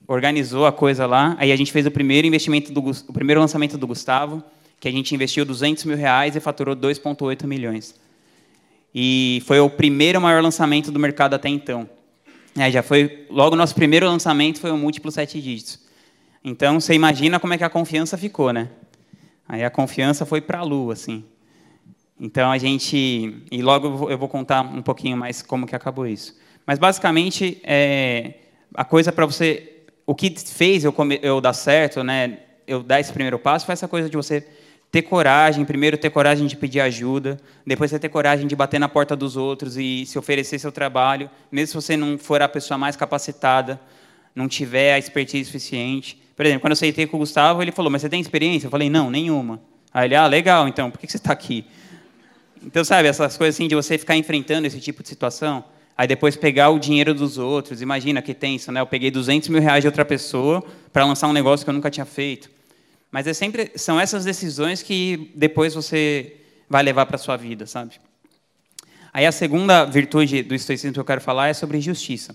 organizou 0.07 0.65
a 0.65 0.73
coisa 0.73 1.07
lá. 1.07 1.37
Aí 1.39 1.51
a 1.51 1.57
gente 1.57 1.73
fez 1.73 1.85
o 1.87 1.91
primeiro 1.91 2.27
investimento 2.27 2.73
do 2.73 2.81
o 2.81 3.13
primeiro 3.13 3.41
lançamento 3.41 3.77
do 3.77 3.87
Gustavo, 3.87 4.43
que 4.79 4.87
a 4.87 4.93
gente 4.93 5.15
investiu 5.15 5.45
200 5.45 5.85
mil 5.85 5.97
reais 5.97 6.37
e 6.37 6.41
faturou 6.41 6.77
2,8 6.77 7.47
milhões. 7.47 8.01
E 8.95 9.43
foi 9.47 9.59
o 9.59 9.71
primeiro 9.71 10.21
maior 10.21 10.43
lançamento 10.43 10.93
do 10.93 11.01
mercado 11.01 11.35
até 11.35 11.49
então. 11.49 11.89
É, 12.57 12.71
já 12.71 12.83
foi 12.83 13.27
logo 13.31 13.57
nosso 13.57 13.75
primeiro 13.75 14.07
lançamento 14.07 14.61
foi 14.61 14.71
um 14.71 14.77
múltiplo 14.77 15.11
sete 15.11 15.41
dígitos. 15.41 15.81
Então 16.45 16.81
você 16.81 16.95
imagina 16.95 17.41
como 17.41 17.55
é 17.55 17.59
que 17.59 17.65
a 17.65 17.71
confiança 17.71 18.19
ficou, 18.19 18.53
né? 18.53 18.69
Aí 19.49 19.65
a 19.65 19.71
confiança 19.71 20.27
foi 20.27 20.41
para 20.41 20.59
a 20.59 20.63
lua, 20.63 20.93
assim. 20.93 21.25
Então 22.21 22.51
a 22.51 22.59
gente 22.59 23.43
e 23.51 23.63
logo 23.63 24.11
eu 24.11 24.19
vou 24.19 24.29
contar 24.29 24.63
um 24.63 24.83
pouquinho 24.83 25.17
mais 25.17 25.41
como 25.41 25.67
que 25.67 25.75
acabou 25.75 26.07
isso. 26.07 26.39
Mas 26.67 26.79
basicamente 26.79 27.61
é, 27.65 28.35
a 28.75 28.85
coisa 28.85 29.11
para 29.11 29.25
você 29.25 29.85
o 30.07 30.15
que 30.15 30.31
fez 30.31 30.85
eu, 30.85 30.95
eu 31.23 31.41
dar 31.41 31.53
certo, 31.53 32.03
né, 32.03 32.41
eu 32.67 32.83
dar 32.83 33.01
esse 33.01 33.13
primeiro 33.13 33.39
passo, 33.39 33.65
foi 33.65 33.73
essa 33.73 33.89
coisa 33.89 34.11
de 34.11 34.17
você 34.17 34.47
ter 34.93 35.01
coragem, 35.01 35.65
primeiro 35.65 35.97
ter 35.97 36.11
coragem 36.11 36.47
de 36.47 36.55
pedir 36.55 36.79
ajuda, 36.81 37.41
depois 37.67 37.91
você 37.91 37.99
ter 37.99 38.11
coragem 38.11 38.47
de 38.47 38.55
bater 38.55 38.79
na 38.79 38.91
porta 38.91 39.17
dos 39.17 39.39
outros 39.39 39.79
e 39.79 40.05
se 40.05 40.19
oferecer 40.19 40.59
seu 40.59 40.71
trabalho, 40.71 41.31
mesmo 41.51 41.69
se 41.69 41.75
você 41.75 41.97
não 41.97 42.19
for 42.19 42.43
a 42.43 42.49
pessoa 42.49 42.77
mais 42.77 42.95
capacitada, 42.95 43.81
não 44.35 44.47
tiver 44.47 44.93
a 44.93 44.99
expertise 44.99 45.47
suficiente. 45.47 46.23
Por 46.37 46.45
exemplo, 46.45 46.61
quando 46.61 46.73
eu 46.73 46.75
aceitei 46.75 47.07
com 47.07 47.17
o 47.17 47.21
Gustavo, 47.21 47.63
ele 47.63 47.73
falou, 47.73 47.91
mas 47.91 48.03
você 48.03 48.09
tem 48.11 48.21
experiência? 48.21 48.67
Eu 48.67 48.71
falei, 48.71 48.91
não, 48.91 49.11
nenhuma. 49.11 49.63
Aí 49.95 50.07
ele, 50.07 50.15
ah, 50.15 50.27
legal, 50.27 50.69
então, 50.69 50.91
por 50.91 51.01
que 51.01 51.11
você 51.11 51.17
está 51.17 51.33
aqui? 51.33 51.65
Então, 52.63 52.85
sabe, 52.85 53.09
essas 53.09 53.35
coisas 53.35 53.57
assim 53.57 53.67
de 53.67 53.75
você 53.75 53.97
ficar 53.97 54.15
enfrentando 54.15 54.67
esse 54.67 54.79
tipo 54.79 55.03
de 55.03 55.09
situação, 55.09 55.65
Aí 55.97 56.07
depois 56.07 56.37
pegar 56.37 56.71
o 56.71 56.79
dinheiro 56.79 57.15
dos 57.15 57.37
outros. 57.37 57.83
Imagina 57.83 58.23
que 58.23 58.33
tenso, 58.33 58.73
né? 58.73 58.81
Eu 58.81 58.87
peguei 58.87 59.11
200 59.11 59.51
mil 59.51 59.61
reais 59.61 59.83
de 59.83 59.89
outra 59.89 60.05
pessoa 60.05 60.65
para 60.91 61.05
lançar 61.05 61.29
um 61.29 61.35
negócio 61.35 61.65
que 61.65 61.71
eu 61.71 61.75
nunca 61.75 61.91
tinha 61.91 62.07
feito. 62.07 62.51
Mas 63.13 63.27
é 63.27 63.35
sempre 63.35 63.71
são 63.77 64.01
essas 64.01 64.25
decisões 64.25 64.83
que 64.83 65.31
depois 65.35 65.75
você 65.75 66.35
vai 66.69 66.83
levar 66.83 67.05
para 67.05 67.19
sua 67.19 67.37
vida, 67.37 67.67
sabe? 67.67 68.01
Aí 69.13 69.27
a 69.27 69.31
segunda 69.31 69.85
virtude 69.85 70.43
do 70.43 70.55
estoicismo 70.55 70.95
que 70.95 70.99
eu 70.99 71.05
quero 71.05 71.21
falar 71.21 71.49
é 71.49 71.53
sobre 71.53 71.79
justiça. 71.83 72.35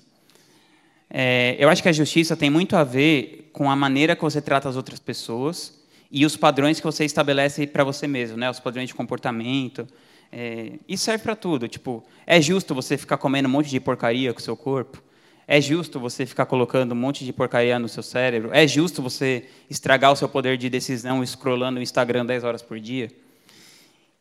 É, 1.10 1.56
eu 1.58 1.68
acho 1.68 1.82
que 1.82 1.90
a 1.90 1.94
justiça 1.94 2.38
tem 2.38 2.52
muito 2.52 2.76
a 2.76 2.84
ver 2.84 3.50
com 3.52 3.72
a 3.72 3.76
maneira 3.76 4.16
que 4.16 4.22
você 4.22 4.40
trata 4.40 4.70
as 4.70 4.76
outras 4.76 5.00
pessoas 5.00 5.82
e 6.12 6.24
os 6.24 6.38
padrões 6.38 6.80
que 6.80 6.86
você 6.86 7.04
estabelece 7.04 7.66
para 7.66 7.84
você 7.84 8.08
mesmo, 8.08 8.38
né? 8.38 8.48
Os 8.48 8.60
padrões 8.60 8.88
de 8.88 8.94
comportamento, 8.94 9.88
é, 10.32 10.74
isso 10.88 11.06
serve 11.06 11.24
para 11.24 11.36
tudo. 11.36 11.68
Tipo, 11.68 12.06
é 12.28 12.40
justo 12.40 12.76
você 12.76 12.96
ficar 12.96 13.18
comendo 13.18 13.48
um 13.48 13.52
monte 13.52 13.70
de 13.70 13.80
porcaria 13.80 14.32
com 14.32 14.40
o 14.40 14.44
seu 14.44 14.56
corpo? 14.56 15.02
É 15.48 15.62
justo 15.62 16.00
você 16.00 16.26
ficar 16.26 16.46
colocando 16.46 16.92
um 16.92 16.96
monte 16.96 17.24
de 17.24 17.32
porcaria 17.32 17.80
no 17.80 17.88
seu 17.88 18.04
cérebro? 18.04 18.50
É 18.52 18.68
justo 18.68 19.02
você 19.02 19.46
estragar 19.70 20.12
o 20.12 20.16
seu 20.16 20.28
poder 20.28 20.58
de 20.58 20.70
decisão 20.70 21.26
scrollando 21.26 21.80
o 21.80 21.82
Instagram 21.82 22.26
10 22.26 22.44
horas 22.44 22.62
por 22.62 22.80
dia? 22.80 23.10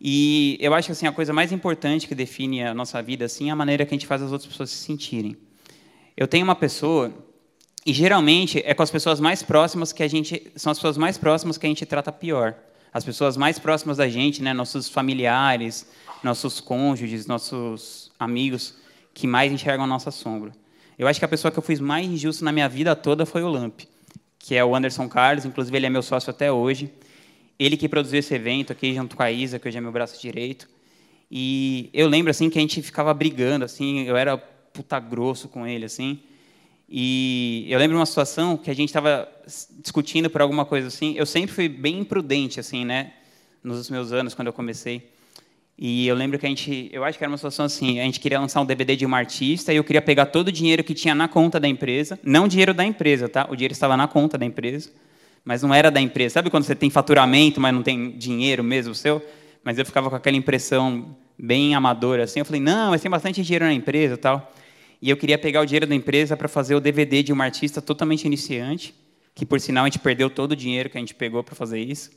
E 0.01 0.57
eu 0.61 0.73
acho 0.73 0.87
que 0.87 0.93
assim, 0.93 1.07
a 1.07 1.13
coisa 1.13 1.33
mais 1.33 1.51
importante 1.51 2.07
que 2.07 2.15
define 2.15 2.63
a 2.63 2.73
nossa 2.73 3.03
vida 3.03 3.25
assim, 3.25 3.49
é 3.49 3.53
a 3.53 3.57
maneira 3.57 3.85
que 3.85 3.93
a 3.93 3.97
gente 3.97 4.07
faz 4.07 4.23
as 4.23 4.31
outras 4.31 4.49
pessoas 4.49 4.71
se 4.71 4.77
sentirem. 4.77 5.37
Eu 6.17 6.29
tenho 6.29 6.45
uma 6.45 6.55
pessoa, 6.55 7.13
e 7.85 7.93
geralmente 7.93 8.63
é 8.65 8.73
com 8.73 8.83
as 8.83 8.91
pessoas 8.91 9.19
mais 9.19 9.43
próximas 9.43 9.93
que 9.93 10.03
a 10.03 10.09
gente. 10.09 10.51
São 10.55 10.71
as 10.71 10.79
pessoas 10.79 10.97
mais 10.97 11.19
próximas 11.19 11.59
que 11.59 11.67
a 11.67 11.69
gente 11.69 11.85
trata 11.85 12.13
pior 12.13 12.55
as 12.97 13.05
pessoas 13.05 13.37
mais 13.37 13.59
próximas 13.59 13.99
da 13.99 14.09
gente, 14.09 14.43
né, 14.43 14.55
nossos 14.55 14.89
familiares, 14.89 15.87
nossos 16.23 16.61
cônjuges, 16.61 17.27
nossos 17.27 18.11
amigos, 18.19 18.77
que 19.13 19.27
mais 19.27 19.53
enxergam 19.53 19.85
a 19.85 19.87
nossa 19.87 20.11
sombra. 20.11 20.51
Eu 20.99 21.07
acho 21.07 21.19
que 21.19 21.25
a 21.25 21.29
pessoa 21.29 21.53
que 21.53 21.59
eu 21.59 21.63
fui 21.63 21.77
mais 21.77 22.07
injusto 22.07 22.45
na 22.45 22.53
minha 22.53 22.69
vida 22.69 22.97
toda 22.97 23.27
foi 23.27 23.43
o 23.43 23.49
Lamp, 23.49 23.81
que 24.39 24.55
é 24.55 24.65
o 24.65 24.75
Anderson 24.75 25.09
Carlos, 25.09 25.45
inclusive 25.45 25.77
ele 25.77 25.87
é 25.87 25.91
meu 25.91 26.03
sócio 26.03 26.31
até 26.31 26.51
hoje. 26.51 26.91
Ele 27.59 27.77
que 27.77 27.89
produziu 27.89 28.19
esse 28.19 28.35
evento 28.35 28.73
aqui 28.73 28.95
junto 28.95 29.17
com 29.17 29.23
a 29.23 29.31
Isa, 29.31 29.59
que 29.59 29.69
hoje 29.69 29.77
é 29.77 29.81
meu 29.81 29.93
braço 29.93 30.21
direito. 30.21 30.69
E 31.31 31.91
eu 31.93 32.09
lembro 32.09 32.31
assim 32.31 32.49
que 32.49 32.59
a 32.59 32.61
gente 32.61 32.81
ficava 32.83 33.13
brigando, 33.13 33.65
assim, 33.65 34.05
eu 34.05 34.17
era 34.17 34.39
puta 34.39 34.99
grosso 34.99 35.49
com 35.49 35.67
ele, 35.67 35.85
assim. 35.85 36.21
E 36.89 37.67
eu 37.69 37.79
lembro 37.79 37.97
uma 37.97 38.07
situação 38.07 38.57
que 38.57 38.71
a 38.71 38.75
gente 38.75 38.89
estava 38.89 39.29
discutindo 39.83 40.31
por 40.31 40.41
alguma 40.41 40.65
coisa 40.65 40.89
assim. 40.89 41.15
Eu 41.17 41.27
sempre 41.27 41.53
fui 41.53 41.69
bem 41.69 42.01
imprudente, 42.01 42.61
assim, 42.61 42.85
né? 42.85 43.13
Nos 43.63 43.91
meus 43.91 44.13
anos, 44.13 44.35
quando 44.35 44.47
eu 44.47 44.53
comecei. 44.53 45.11
E 45.79 46.07
eu 46.07 46.15
lembro 46.15 46.39
que 46.39 46.47
a 46.47 46.49
gente, 46.49 46.89
eu 46.93 47.05
acho 47.05 47.19
que 47.19 47.25
era 47.25 47.31
uma 47.31 47.37
situação 47.37 47.67
assim, 47.67 48.01
a 48.01 48.05
gente 48.05 48.19
queria 48.19 48.41
lançar 48.41 48.61
um 48.61 48.65
DVD 48.65 48.97
de 48.97 49.05
uma 49.05 49.19
artista 49.19 49.73
e 49.73 49.77
eu 49.77 49.85
queria 49.85 50.01
pegar 50.01 50.27
todo 50.27 50.49
o 50.49 50.53
dinheiro 50.53 50.83
que 50.83 50.95
tinha 50.95 51.15
na 51.15 51.29
conta 51.29 51.61
da 51.61 51.69
empresa, 51.69 52.19
não 52.23 52.49
dinheiro 52.49 52.73
da 52.73 52.85
empresa, 52.85 53.29
tá? 53.29 53.47
O 53.51 53.55
dinheiro 53.55 53.73
estava 53.73 53.97
na 53.97 54.09
conta 54.09 54.39
da 54.39 54.47
empresa, 54.47 54.91
mas 55.45 55.63
não 55.63 55.75
era 55.75 55.91
da 55.91 56.01
empresa. 56.01 56.35
Sabe 56.35 56.49
quando 56.49 56.65
você 56.65 56.75
tem 56.75 56.89
faturamento, 56.89 57.61
mas 57.61 57.75
não 57.75 57.83
tem 57.83 58.13
dinheiro 58.13 58.65
mesmo 58.65 58.95
seu? 58.95 59.23
Mas 59.63 59.79
eu 59.79 59.85
ficava 59.85 60.09
com 60.09 60.17
aquela 60.17 60.37
impressão 60.37 61.15
bem 61.39 61.75
amadora 61.75 62.25
assim. 62.25 62.41
Eu 62.41 62.47
falei: 62.47 62.61
"Não, 62.61 62.91
mas 62.91 63.03
tem 63.03 63.11
bastante 63.11 63.43
dinheiro 63.43 63.65
na 63.67 63.75
empresa, 63.75 64.17
tal" 64.17 64.53
e 65.01 65.11
eu 65.11 65.17
queria 65.17 65.39
pegar 65.39 65.61
o 65.61 65.67
dinheiro 65.67 65.87
da 65.87 65.95
empresa 65.95 66.37
para 66.37 66.49
fazer 66.49 66.75
o 66.75 66.81
DVD 66.81 67.23
de 67.23 67.33
uma 67.33 67.45
artista 67.45 67.83
totalmente 67.83 68.25
iniciante, 68.25 68.95
que 69.35 69.45
por 69.45 69.61
sinal 69.61 69.85
a 69.85 69.89
gente 69.89 69.99
perdeu 69.99 70.31
todo 70.31 70.53
o 70.53 70.57
dinheiro 70.57 70.89
que 70.89 70.97
a 70.97 71.01
gente 71.01 71.15
pegou 71.15 71.45
para 71.45 71.55
fazer 71.55 71.81
isso. 71.81 72.11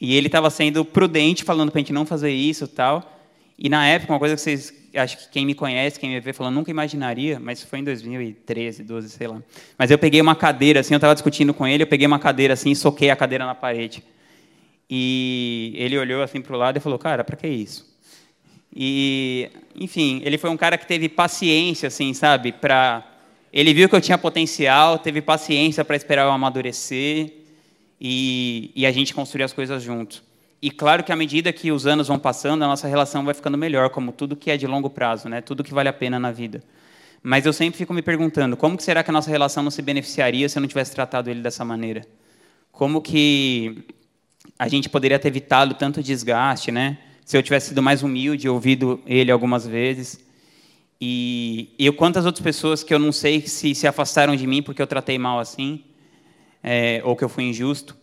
E 0.00 0.14
ele 0.14 0.28
estava 0.28 0.48
sendo 0.50 0.84
prudente, 0.84 1.42
falando 1.44 1.70
para 1.70 1.78
a 1.78 1.82
gente 1.82 1.92
não 1.92 2.06
fazer 2.06 2.30
isso 2.30 2.64
e 2.64 2.68
tal. 2.68 3.18
E 3.58 3.68
na 3.68 3.86
época, 3.86 4.12
uma 4.12 4.18
coisa 4.20 4.36
que 4.36 4.40
vocês, 4.40 4.72
acho 4.94 5.18
que 5.18 5.28
quem 5.30 5.44
me 5.44 5.52
conhece, 5.52 5.98
quem 5.98 6.10
me 6.10 6.20
vê, 6.20 6.32
falou, 6.32 6.52
nunca 6.52 6.70
imaginaria, 6.70 7.40
mas 7.40 7.62
foi 7.62 7.80
em 7.80 7.84
2013, 7.84 8.84
12, 8.84 9.08
sei 9.10 9.26
lá. 9.26 9.42
Mas 9.76 9.90
eu 9.90 9.98
peguei 9.98 10.20
uma 10.20 10.36
cadeira, 10.36 10.78
assim, 10.80 10.94
eu 10.94 10.98
estava 10.98 11.14
discutindo 11.14 11.52
com 11.52 11.66
ele, 11.66 11.82
eu 11.82 11.86
peguei 11.86 12.06
uma 12.06 12.20
cadeira 12.20 12.54
assim 12.54 12.70
e 12.70 12.76
soquei 12.76 13.10
a 13.10 13.16
cadeira 13.16 13.44
na 13.44 13.56
parede. 13.56 14.04
E 14.88 15.74
ele 15.76 15.98
olhou 15.98 16.22
assim 16.22 16.40
para 16.40 16.54
o 16.54 16.58
lado 16.58 16.76
e 16.76 16.80
falou, 16.80 16.98
cara, 16.98 17.24
para 17.24 17.36
que 17.36 17.48
isso? 17.48 17.88
E, 18.74 19.50
enfim, 19.74 20.20
ele 20.24 20.38
foi 20.38 20.50
um 20.50 20.56
cara 20.56 20.78
que 20.78 20.86
teve 20.86 21.08
paciência, 21.08 21.88
assim, 21.88 22.14
sabe? 22.14 22.52
Para 22.52 23.04
ele 23.52 23.74
viu 23.74 23.88
que 23.88 23.96
eu 23.96 24.00
tinha 24.00 24.16
potencial, 24.16 24.98
teve 24.98 25.20
paciência 25.20 25.84
para 25.84 25.96
esperar 25.96 26.26
eu 26.26 26.30
amadurecer 26.30 27.37
e, 28.00 28.72
e 28.74 28.86
a 28.86 28.92
gente 28.92 29.14
construir 29.14 29.44
as 29.44 29.52
coisas 29.52 29.82
juntos. 29.82 30.22
E 30.60 30.70
claro 30.70 31.04
que 31.04 31.12
à 31.12 31.16
medida 31.16 31.52
que 31.52 31.70
os 31.70 31.86
anos 31.86 32.08
vão 32.08 32.18
passando, 32.18 32.64
a 32.64 32.66
nossa 32.66 32.88
relação 32.88 33.24
vai 33.24 33.34
ficando 33.34 33.56
melhor, 33.56 33.90
como 33.90 34.10
tudo 34.10 34.34
que 34.34 34.50
é 34.50 34.56
de 34.56 34.66
longo 34.66 34.90
prazo, 34.90 35.28
né? 35.28 35.40
Tudo 35.40 35.62
que 35.62 35.72
vale 35.72 35.88
a 35.88 35.92
pena 35.92 36.18
na 36.18 36.32
vida. 36.32 36.62
Mas 37.22 37.46
eu 37.46 37.52
sempre 37.52 37.78
fico 37.78 37.94
me 37.94 38.02
perguntando, 38.02 38.56
como 38.56 38.76
que 38.76 38.82
será 38.82 39.02
que 39.02 39.10
a 39.10 39.12
nossa 39.12 39.30
relação 39.30 39.62
não 39.62 39.70
se 39.70 39.82
beneficiaria 39.82 40.48
se 40.48 40.58
eu 40.58 40.60
não 40.60 40.68
tivesse 40.68 40.92
tratado 40.94 41.30
ele 41.30 41.40
dessa 41.40 41.64
maneira? 41.64 42.04
Como 42.72 43.00
que 43.00 43.84
a 44.58 44.68
gente 44.68 44.88
poderia 44.88 45.18
ter 45.18 45.28
evitado 45.28 45.74
tanto 45.74 46.02
desgaste, 46.02 46.72
né? 46.72 46.98
se 47.28 47.36
eu 47.36 47.42
tivesse 47.42 47.68
sido 47.68 47.82
mais 47.82 48.02
humilde, 48.02 48.48
ouvido 48.48 49.02
ele 49.04 49.30
algumas 49.30 49.66
vezes. 49.66 50.18
E, 50.98 51.74
e 51.78 51.92
quantas 51.92 52.24
outras 52.24 52.42
pessoas 52.42 52.82
que 52.82 52.94
eu 52.94 52.98
não 52.98 53.12
sei 53.12 53.42
se 53.46 53.74
se 53.74 53.86
afastaram 53.86 54.34
de 54.34 54.46
mim 54.46 54.62
porque 54.62 54.80
eu 54.80 54.86
tratei 54.86 55.18
mal 55.18 55.38
assim, 55.38 55.84
é, 56.62 57.00
ou 57.04 57.16
que 57.16 57.24
eu 57.24 57.28
fui 57.28 57.44
injusto. 57.44 57.96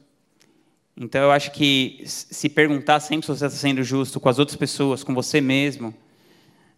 Então, 0.97 1.21
eu 1.21 1.31
acho 1.31 1.51
que 1.51 2.01
se 2.05 2.47
perguntar 2.47 3.00
sempre 3.00 3.25
se 3.25 3.31
você 3.31 3.45
está 3.45 3.57
sendo 3.57 3.83
justo 3.83 4.19
com 4.19 4.29
as 4.29 4.39
outras 4.39 4.55
pessoas, 4.55 5.03
com 5.03 5.13
você 5.13 5.41
mesmo, 5.41 5.93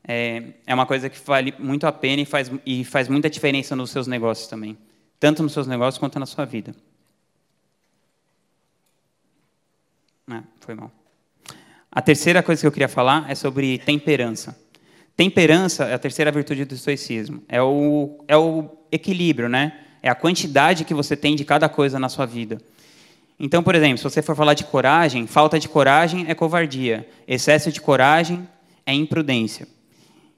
é, 0.07 0.53
é 0.65 0.73
uma 0.73 0.85
coisa 0.85 1.09
que 1.09 1.19
vale 1.23 1.53
muito 1.59 1.85
a 1.85 1.91
pena 1.91 2.21
e 2.21 2.25
faz, 2.25 2.51
e 2.65 2.83
faz 2.83 3.07
muita 3.07 3.29
diferença 3.29 3.75
nos 3.75 3.91
seus 3.91 4.07
negócios 4.07 4.47
também. 4.47 4.77
Tanto 5.19 5.43
nos 5.43 5.51
seus 5.51 5.67
negócios 5.67 5.99
quanto 5.99 6.17
na 6.17 6.25
sua 6.25 6.45
vida. 6.45 6.73
Ah, 10.29 10.43
foi 10.59 10.75
mal. 10.75 10.91
A 11.91 12.01
terceira 12.01 12.41
coisa 12.41 12.61
que 12.61 12.67
eu 12.67 12.71
queria 12.71 12.87
falar 12.87 13.29
é 13.29 13.35
sobre 13.35 13.77
temperança. 13.79 14.57
Temperança 15.15 15.85
é 15.85 15.93
a 15.93 15.99
terceira 15.99 16.31
virtude 16.31 16.65
do 16.65 16.75
estoicismo. 16.75 17.43
É 17.47 17.61
o, 17.61 18.23
é 18.27 18.37
o 18.37 18.69
equilíbrio, 18.91 19.49
né? 19.49 19.86
É 20.01 20.09
a 20.09 20.15
quantidade 20.15 20.85
que 20.85 20.93
você 20.93 21.15
tem 21.15 21.35
de 21.35 21.43
cada 21.43 21.67
coisa 21.67 21.99
na 21.99 22.09
sua 22.09 22.25
vida. 22.25 22.57
Então, 23.39 23.61
por 23.61 23.75
exemplo, 23.75 23.97
se 23.97 24.03
você 24.03 24.21
for 24.21 24.35
falar 24.35 24.53
de 24.53 24.63
coragem, 24.63 25.27
falta 25.27 25.59
de 25.59 25.69
coragem 25.69 26.25
é 26.27 26.33
covardia, 26.33 27.07
excesso 27.27 27.71
de 27.71 27.79
coragem 27.79 28.47
é 28.85 28.93
imprudência. 28.93 29.67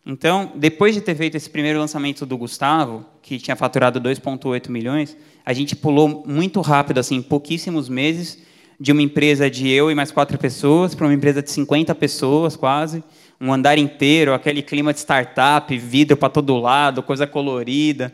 Então, 0.05 0.51
depois 0.55 0.95
de 0.95 1.01
ter 1.01 1.15
feito 1.15 1.35
esse 1.35 1.49
primeiro 1.49 1.79
lançamento 1.79 2.25
do 2.25 2.37
Gustavo, 2.37 3.05
que 3.21 3.37
tinha 3.37 3.55
faturado 3.55 4.01
2,8 4.01 4.69
milhões, 4.69 5.15
a 5.45 5.53
gente 5.53 5.75
pulou 5.75 6.23
muito 6.25 6.59
rápido, 6.61 6.99
assim, 6.99 7.21
pouquíssimos 7.21 7.87
meses, 7.87 8.39
de 8.79 8.91
uma 8.91 9.01
empresa 9.01 9.49
de 9.49 9.69
eu 9.69 9.91
e 9.91 9.95
mais 9.95 10.09
quatro 10.09 10.37
pessoas 10.37 10.95
para 10.95 11.05
uma 11.05 11.13
empresa 11.13 11.41
de 11.41 11.51
50 11.51 11.93
pessoas, 11.95 12.55
quase, 12.55 13.03
um 13.39 13.53
andar 13.53 13.77
inteiro, 13.77 14.33
aquele 14.33 14.61
clima 14.61 14.93
de 14.93 14.99
startup, 14.99 15.77
vidro 15.77 16.17
para 16.17 16.29
todo 16.29 16.57
lado, 16.57 17.03
coisa 17.03 17.27
colorida. 17.27 18.11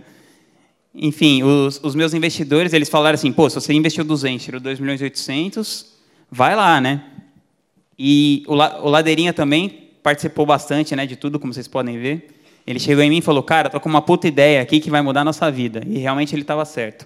Enfim, 0.98 1.44
os, 1.44 1.80
os, 1.84 1.94
meus 1.94 2.14
investidores, 2.14 2.72
eles 2.72 2.88
falaram 2.88 3.16
assim, 3.16 3.32
pô, 3.32 3.50
se 3.50 3.56
você 3.56 3.74
investiu 3.74 4.04
200, 4.06 4.46
tirou 4.46 4.62
2 4.62 4.80
milhões 4.80 5.02
e 5.02 5.04
800, 5.04 5.94
vai 6.32 6.56
lá, 6.56 6.80
né? 6.80 7.04
E 8.00 8.44
o, 8.48 8.54
o 8.54 8.90
Ladeirinha 8.90 9.34
também 9.34 9.90
participou 10.02 10.46
bastante 10.46 10.96
né, 10.96 11.06
de 11.06 11.18
tudo, 11.18 11.38
como 11.38 11.54
vocês 11.54 11.68
podem 11.68 12.00
ver. 12.00 12.30
Ele 12.66 12.80
chegou 12.80 13.04
em 13.04 13.10
mim 13.10 13.18
e 13.18 13.22
falou, 13.22 13.44
cara, 13.44 13.70
tô 13.70 13.80
com 13.80 13.90
uma 13.90 14.02
puta 14.02 14.28
ideia 14.28 14.62
aqui 14.62 14.80
que 14.80 14.90
vai 14.90 15.02
mudar 15.02 15.22
a 15.22 15.26
nossa 15.26 15.52
vida. 15.52 15.82
E 15.86 15.98
realmente 15.98 16.34
ele 16.34 16.44
estava 16.44 16.64
certo. 16.64 17.06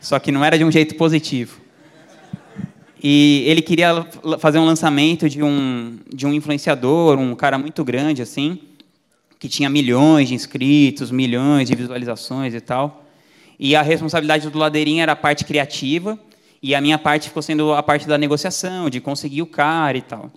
Só 0.00 0.18
que 0.18 0.32
não 0.32 0.44
era 0.44 0.58
de 0.58 0.64
um 0.64 0.70
jeito 0.70 0.96
positivo. 0.96 1.60
E 3.02 3.44
ele 3.46 3.62
queria 3.62 4.04
fazer 4.38 4.58
um 4.58 4.64
lançamento 4.64 5.28
de 5.28 5.42
um, 5.42 5.98
de 6.12 6.26
um 6.26 6.34
influenciador, 6.34 7.18
um 7.18 7.34
cara 7.34 7.56
muito 7.56 7.84
grande, 7.84 8.20
assim, 8.20 8.60
que 9.40 9.48
tinha 9.48 9.70
milhões 9.70 10.28
de 10.28 10.34
inscritos, 10.34 11.10
milhões 11.10 11.66
de 11.66 11.74
visualizações 11.74 12.52
e 12.52 12.60
tal. 12.60 13.06
E 13.58 13.74
a 13.74 13.80
responsabilidade 13.80 14.48
do 14.50 14.58
Ladeirinha 14.58 15.02
era 15.02 15.12
a 15.12 15.16
parte 15.16 15.46
criativa, 15.46 16.18
e 16.62 16.74
a 16.74 16.80
minha 16.80 16.98
parte 16.98 17.28
ficou 17.28 17.42
sendo 17.42 17.72
a 17.72 17.82
parte 17.82 18.06
da 18.06 18.18
negociação, 18.18 18.90
de 18.90 19.00
conseguir 19.00 19.40
o 19.40 19.46
cara 19.46 19.96
e 19.96 20.02
tal. 20.02 20.30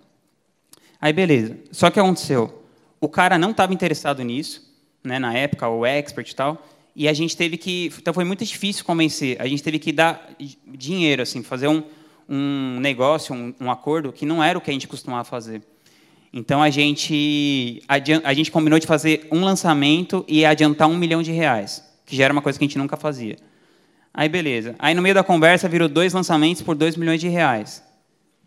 Aí, 1.02 1.12
beleza. 1.12 1.58
Só 1.70 1.92
que 1.92 2.00
aconteceu? 2.00 2.64
O 3.02 3.10
cara 3.10 3.38
não 3.38 3.52
estava 3.52 3.74
interessado 3.74 4.24
nisso, 4.24 4.74
né, 5.04 5.20
na 5.20 5.34
época, 5.34 5.68
o 5.68 5.86
expert 5.86 6.32
e 6.32 6.36
tal, 6.36 6.66
e 6.96 7.10
a 7.10 7.14
gente 7.14 7.36
teve 7.36 7.58
que... 7.58 7.92
Então, 7.98 8.14
foi 8.14 8.24
muito 8.24 8.46
difícil 8.46 8.86
convencer. 8.86 9.36
A 9.42 9.48
gente 9.48 9.62
teve 9.62 9.80
que 9.80 9.92
dar 9.92 10.34
dinheiro, 10.66 11.24
assim, 11.24 11.44
fazer 11.44 11.68
um, 11.68 11.84
um 12.30 12.80
negócio, 12.80 13.36
um, 13.36 13.54
um 13.60 13.70
acordo 13.70 14.14
que 14.14 14.26
não 14.26 14.42
era 14.42 14.58
o 14.58 14.62
que 14.62 14.70
a 14.70 14.74
gente 14.74 14.88
costumava 14.88 15.26
fazer. 15.26 15.62
Então 16.34 16.64
a 16.64 16.70
gente, 16.72 17.84
a 17.88 18.34
gente 18.34 18.50
combinou 18.50 18.80
de 18.80 18.88
fazer 18.88 19.28
um 19.32 19.44
lançamento 19.44 20.26
e 20.28 20.44
adiantar 20.44 20.88
um 20.88 20.98
milhão 20.98 21.22
de 21.22 21.32
reais, 21.32 21.84
que 22.08 22.16
já 22.16 22.24
era 22.24 22.34
uma 22.34 22.42
coisa 22.42 22.58
que 22.58 22.66
a 22.66 22.68
gente 22.68 22.78
nunca 22.78 22.98
fazia. 22.98 23.38
Aí 24.12 24.28
beleza. 24.28 24.76
Aí 24.80 24.96
no 24.96 25.02
meio 25.02 25.14
da 25.14 25.24
conversa 25.24 25.70
virou 25.70 25.88
dois 25.88 26.12
lançamentos 26.12 26.64
por 26.64 26.76
dois 26.76 26.98
milhões 26.98 27.22
de 27.22 27.28
reais. 27.28 27.84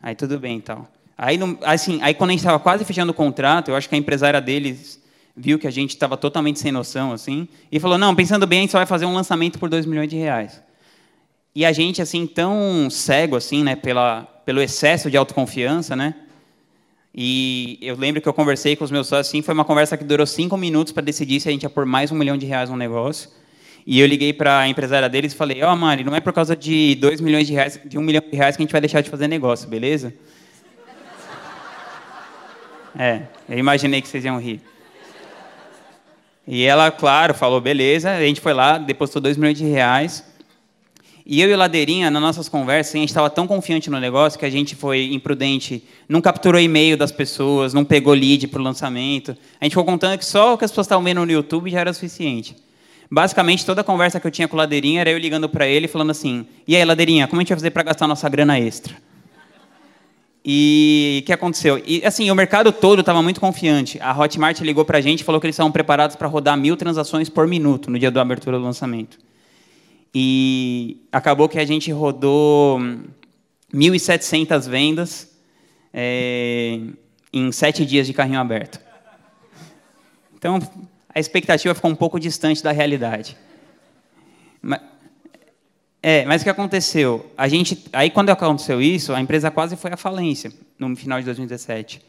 Aí 0.02 0.16
tudo 0.16 0.38
bem, 0.38 0.56
então. 0.56 0.86
Aí, 1.16 1.38
assim, 1.62 2.00
aí 2.02 2.12
quando 2.12 2.30
a 2.30 2.32
gente 2.32 2.40
estava 2.40 2.58
quase 2.58 2.84
fechando 2.84 3.12
o 3.12 3.14
contrato, 3.14 3.70
eu 3.70 3.76
acho 3.76 3.88
que 3.88 3.94
a 3.94 3.98
empresária 3.98 4.40
deles 4.40 5.00
viu 5.36 5.58
que 5.58 5.66
a 5.66 5.70
gente 5.70 5.90
estava 5.90 6.16
totalmente 6.16 6.58
sem 6.58 6.72
noção, 6.72 7.12
assim, 7.12 7.48
e 7.70 7.78
falou: 7.78 7.96
não, 7.96 8.14
pensando 8.14 8.46
bem, 8.46 8.60
a 8.60 8.62
gente 8.62 8.72
só 8.72 8.78
vai 8.78 8.86
fazer 8.86 9.06
um 9.06 9.14
lançamento 9.14 9.58
por 9.58 9.68
dois 9.68 9.86
milhões 9.86 10.08
de 10.10 10.16
reais. 10.16 10.60
E 11.54 11.64
a 11.64 11.72
gente 11.72 12.02
assim 12.02 12.26
tão 12.26 12.90
cego 12.90 13.36
assim, 13.36 13.62
né, 13.62 13.76
pela, 13.76 14.22
pelo 14.44 14.60
excesso 14.60 15.10
de 15.10 15.16
autoconfiança, 15.16 15.94
né? 15.96 16.14
E 17.16 17.78
eu 17.80 17.96
lembro 17.96 18.20
que 18.20 18.28
eu 18.28 18.34
conversei 18.34 18.76
com 18.76 18.84
os 18.84 18.90
meus 18.90 19.06
sócios, 19.06 19.28
assim, 19.28 19.40
foi 19.40 19.54
uma 19.54 19.64
conversa 19.64 19.96
que 19.96 20.04
durou 20.04 20.26
cinco 20.26 20.54
minutos 20.58 20.92
para 20.92 21.02
decidir 21.02 21.40
se 21.40 21.48
a 21.48 21.52
gente 21.52 21.62
ia 21.62 21.70
pôr 21.70 21.86
mais 21.86 22.12
um 22.12 22.14
milhão 22.14 22.36
de 22.36 22.44
reais 22.44 22.68
no 22.68 22.76
negócio. 22.76 23.30
E 23.86 23.98
eu 23.98 24.06
liguei 24.06 24.34
para 24.34 24.58
a 24.58 24.68
empresária 24.68 25.08
deles 25.08 25.32
e 25.32 25.36
falei, 25.36 25.62
ó, 25.62 25.72
oh, 25.72 25.76
Mari, 25.76 26.04
não 26.04 26.14
é 26.14 26.20
por 26.20 26.34
causa 26.34 26.54
de 26.54 26.94
dois 26.96 27.18
milhões 27.18 27.46
de 27.46 27.54
reais, 27.54 27.80
de 27.82 27.96
um 27.96 28.02
milhão 28.02 28.22
de 28.30 28.36
reais 28.36 28.54
que 28.54 28.62
a 28.62 28.64
gente 28.64 28.72
vai 28.72 28.82
deixar 28.82 29.00
de 29.00 29.08
fazer 29.08 29.28
negócio, 29.28 29.66
beleza? 29.66 30.12
É, 32.98 33.22
eu 33.48 33.58
imaginei 33.58 34.02
que 34.02 34.08
vocês 34.08 34.24
iam 34.24 34.38
rir. 34.38 34.60
E 36.46 36.64
ela, 36.64 36.90
claro, 36.90 37.32
falou, 37.32 37.60
beleza. 37.60 38.10
A 38.10 38.20
gente 38.20 38.40
foi 38.40 38.52
lá, 38.52 38.76
depositou 38.76 39.22
dois 39.22 39.36
milhões 39.36 39.56
de 39.56 39.64
reais. 39.64 40.22
E 41.28 41.40
eu 41.40 41.50
e 41.50 41.54
o 41.54 41.56
Ladeirinha, 41.56 42.08
nas 42.08 42.22
nossas 42.22 42.48
conversas, 42.48 42.94
a 42.94 42.98
gente 42.98 43.08
estava 43.08 43.28
tão 43.28 43.48
confiante 43.48 43.90
no 43.90 43.98
negócio 43.98 44.38
que 44.38 44.44
a 44.44 44.50
gente 44.50 44.76
foi 44.76 45.12
imprudente, 45.12 45.82
não 46.08 46.20
capturou 46.20 46.60
e-mail 46.60 46.96
das 46.96 47.10
pessoas, 47.10 47.74
não 47.74 47.84
pegou 47.84 48.14
lead 48.14 48.46
para 48.46 48.60
o 48.60 48.62
lançamento. 48.62 49.36
A 49.60 49.64
gente 49.64 49.72
ficou 49.72 49.84
contando 49.84 50.16
que 50.16 50.24
só 50.24 50.54
o 50.54 50.58
que 50.58 50.64
as 50.64 50.70
pessoas 50.70 50.86
estavam 50.86 51.02
vendo 51.02 51.26
no 51.26 51.32
YouTube 51.32 51.68
já 51.68 51.80
era 51.80 51.92
suficiente. 51.92 52.54
Basicamente, 53.10 53.66
toda 53.66 53.80
a 53.80 53.84
conversa 53.84 54.20
que 54.20 54.26
eu 54.28 54.30
tinha 54.30 54.46
com 54.46 54.54
o 54.54 54.58
Ladeirinha 54.58 55.00
era 55.00 55.10
eu 55.10 55.18
ligando 55.18 55.48
para 55.48 55.66
ele 55.66 55.88
falando 55.88 56.10
assim: 56.10 56.46
E 56.66 56.76
aí, 56.76 56.84
Ladeirinha, 56.84 57.26
como 57.26 57.40
a 57.40 57.42
gente 57.42 57.48
vai 57.48 57.58
fazer 57.58 57.70
para 57.70 57.82
gastar 57.82 58.06
nossa 58.06 58.28
grana 58.28 58.60
extra? 58.60 58.94
E 60.44 61.22
o 61.24 61.26
que 61.26 61.32
aconteceu? 61.32 61.82
E 61.84 62.06
assim, 62.06 62.30
o 62.30 62.34
mercado 62.36 62.70
todo 62.70 63.00
estava 63.00 63.20
muito 63.20 63.40
confiante. 63.40 63.98
A 64.00 64.16
Hotmart 64.16 64.60
ligou 64.60 64.84
para 64.84 64.98
a 64.98 65.00
gente 65.00 65.22
e 65.22 65.24
falou 65.24 65.40
que 65.40 65.46
eles 65.48 65.54
estavam 65.54 65.72
preparados 65.72 66.14
para 66.14 66.28
rodar 66.28 66.56
mil 66.56 66.76
transações 66.76 67.28
por 67.28 67.48
minuto 67.48 67.90
no 67.90 67.98
dia 67.98 68.12
da 68.12 68.22
abertura 68.22 68.56
do 68.56 68.62
lançamento. 68.62 69.25
E 70.18 71.06
acabou 71.12 71.46
que 71.46 71.58
a 71.58 71.64
gente 71.66 71.92
rodou 71.92 72.78
1.700 73.70 74.66
vendas 74.66 75.36
é, 75.92 76.80
em 77.30 77.52
sete 77.52 77.84
dias 77.84 78.06
de 78.06 78.14
carrinho 78.14 78.40
aberto. 78.40 78.80
Então, 80.34 80.58
a 81.14 81.20
expectativa 81.20 81.74
ficou 81.74 81.90
um 81.90 81.94
pouco 81.94 82.18
distante 82.18 82.62
da 82.62 82.72
realidade. 82.72 83.36
Mas, 84.62 84.80
é, 86.02 86.24
mas 86.24 86.40
o 86.40 86.44
que 86.44 86.50
aconteceu? 86.50 87.30
A 87.36 87.46
gente, 87.46 87.84
aí, 87.92 88.08
quando 88.08 88.30
aconteceu 88.30 88.80
isso, 88.80 89.12
a 89.12 89.20
empresa 89.20 89.50
quase 89.50 89.76
foi 89.76 89.92
à 89.92 89.98
falência, 89.98 90.50
no 90.78 90.96
final 90.96 91.18
de 91.18 91.26
2017. 91.26 92.00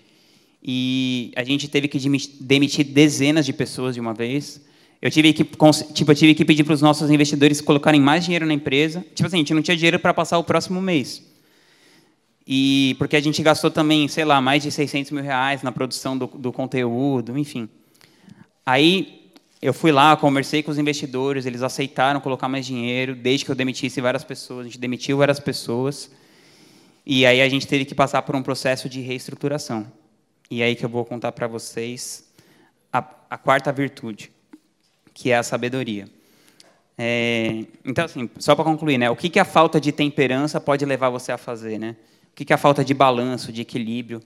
E 0.63 1.33
a 1.35 1.43
gente 1.43 1.67
teve 1.67 1.89
que 1.89 1.99
demitir 2.39 2.85
dezenas 2.85 3.45
de 3.45 3.51
pessoas 3.51 3.95
de 3.95 3.99
uma 3.99 4.13
vez. 4.13 4.65
Eu 5.01 5.11
tive 5.11 5.31
que, 5.31 5.43
tipo, 5.43 6.11
eu 6.11 6.15
tive 6.15 6.33
que 6.33 6.43
pedir 6.43 6.63
para 6.63 6.73
os 6.73 6.81
nossos 6.81 7.09
investidores 7.11 7.61
colocarem 7.61 8.01
mais 8.01 8.25
dinheiro 8.25 8.45
na 8.45 8.53
empresa. 8.53 9.05
Tipo 9.13 9.27
assim, 9.27 9.37
a 9.37 9.39
gente 9.39 9.53
não 9.53 9.61
tinha 9.61 9.77
dinheiro 9.77 9.99
para 9.99 10.13
passar 10.13 10.39
o 10.39 10.43
próximo 10.43 10.81
mês. 10.81 11.23
E 12.47 12.95
porque 12.97 13.15
a 13.15 13.21
gente 13.21 13.43
gastou 13.43 13.69
também, 13.69 14.07
sei 14.07 14.25
lá, 14.25 14.41
mais 14.41 14.63
de 14.63 14.71
600 14.71 15.11
mil 15.11 15.23
reais 15.23 15.61
na 15.61 15.71
produção 15.71 16.17
do, 16.17 16.25
do 16.25 16.51
conteúdo, 16.51 17.37
enfim. 17.37 17.69
Aí 18.65 19.31
eu 19.61 19.73
fui 19.73 19.91
lá, 19.91 20.15
conversei 20.15 20.63
com 20.63 20.71
os 20.71 20.79
investidores, 20.79 21.45
eles 21.45 21.61
aceitaram 21.61 22.19
colocar 22.19 22.47
mais 22.47 22.65
dinheiro, 22.65 23.15
desde 23.15 23.45
que 23.45 23.51
eu 23.51 23.55
demitisse 23.55 24.01
várias 24.01 24.23
pessoas. 24.23 24.61
A 24.61 24.63
gente 24.63 24.79
demitiu 24.79 25.17
várias 25.17 25.39
pessoas. 25.39 26.09
E 27.05 27.23
aí 27.25 27.39
a 27.41 27.49
gente 27.49 27.67
teve 27.67 27.85
que 27.85 27.93
passar 27.93 28.23
por 28.23 28.35
um 28.35 28.41
processo 28.41 28.89
de 28.89 29.01
reestruturação. 29.01 29.91
E 30.49 30.63
aí 30.63 30.75
que 30.75 30.83
eu 30.83 30.89
vou 30.89 31.05
contar 31.05 31.33
para 31.33 31.45
vocês 31.45 32.25
a, 32.91 32.99
a 33.29 33.37
quarta 33.37 33.71
virtude 33.71 34.31
que 35.17 35.31
é 35.31 35.37
a 35.37 35.41
sabedoria. 35.41 36.07
É, 36.95 37.65
então, 37.83 38.05
assim, 38.05 38.29
só 38.37 38.53
para 38.53 38.63
concluir, 38.63 38.99
né, 38.99 39.09
o 39.09 39.15
que, 39.15 39.29
que 39.29 39.39
a 39.39 39.45
falta 39.45 39.81
de 39.81 39.91
temperança 39.91 40.61
pode 40.61 40.85
levar 40.85 41.09
você 41.09 41.31
a 41.31 41.39
fazer? 41.39 41.79
Né? 41.79 41.95
O 42.31 42.35
que, 42.35 42.45
que 42.45 42.53
a 42.53 42.57
falta 42.57 42.85
de 42.85 42.93
balanço, 42.93 43.51
de 43.51 43.61
equilíbrio, 43.61 44.21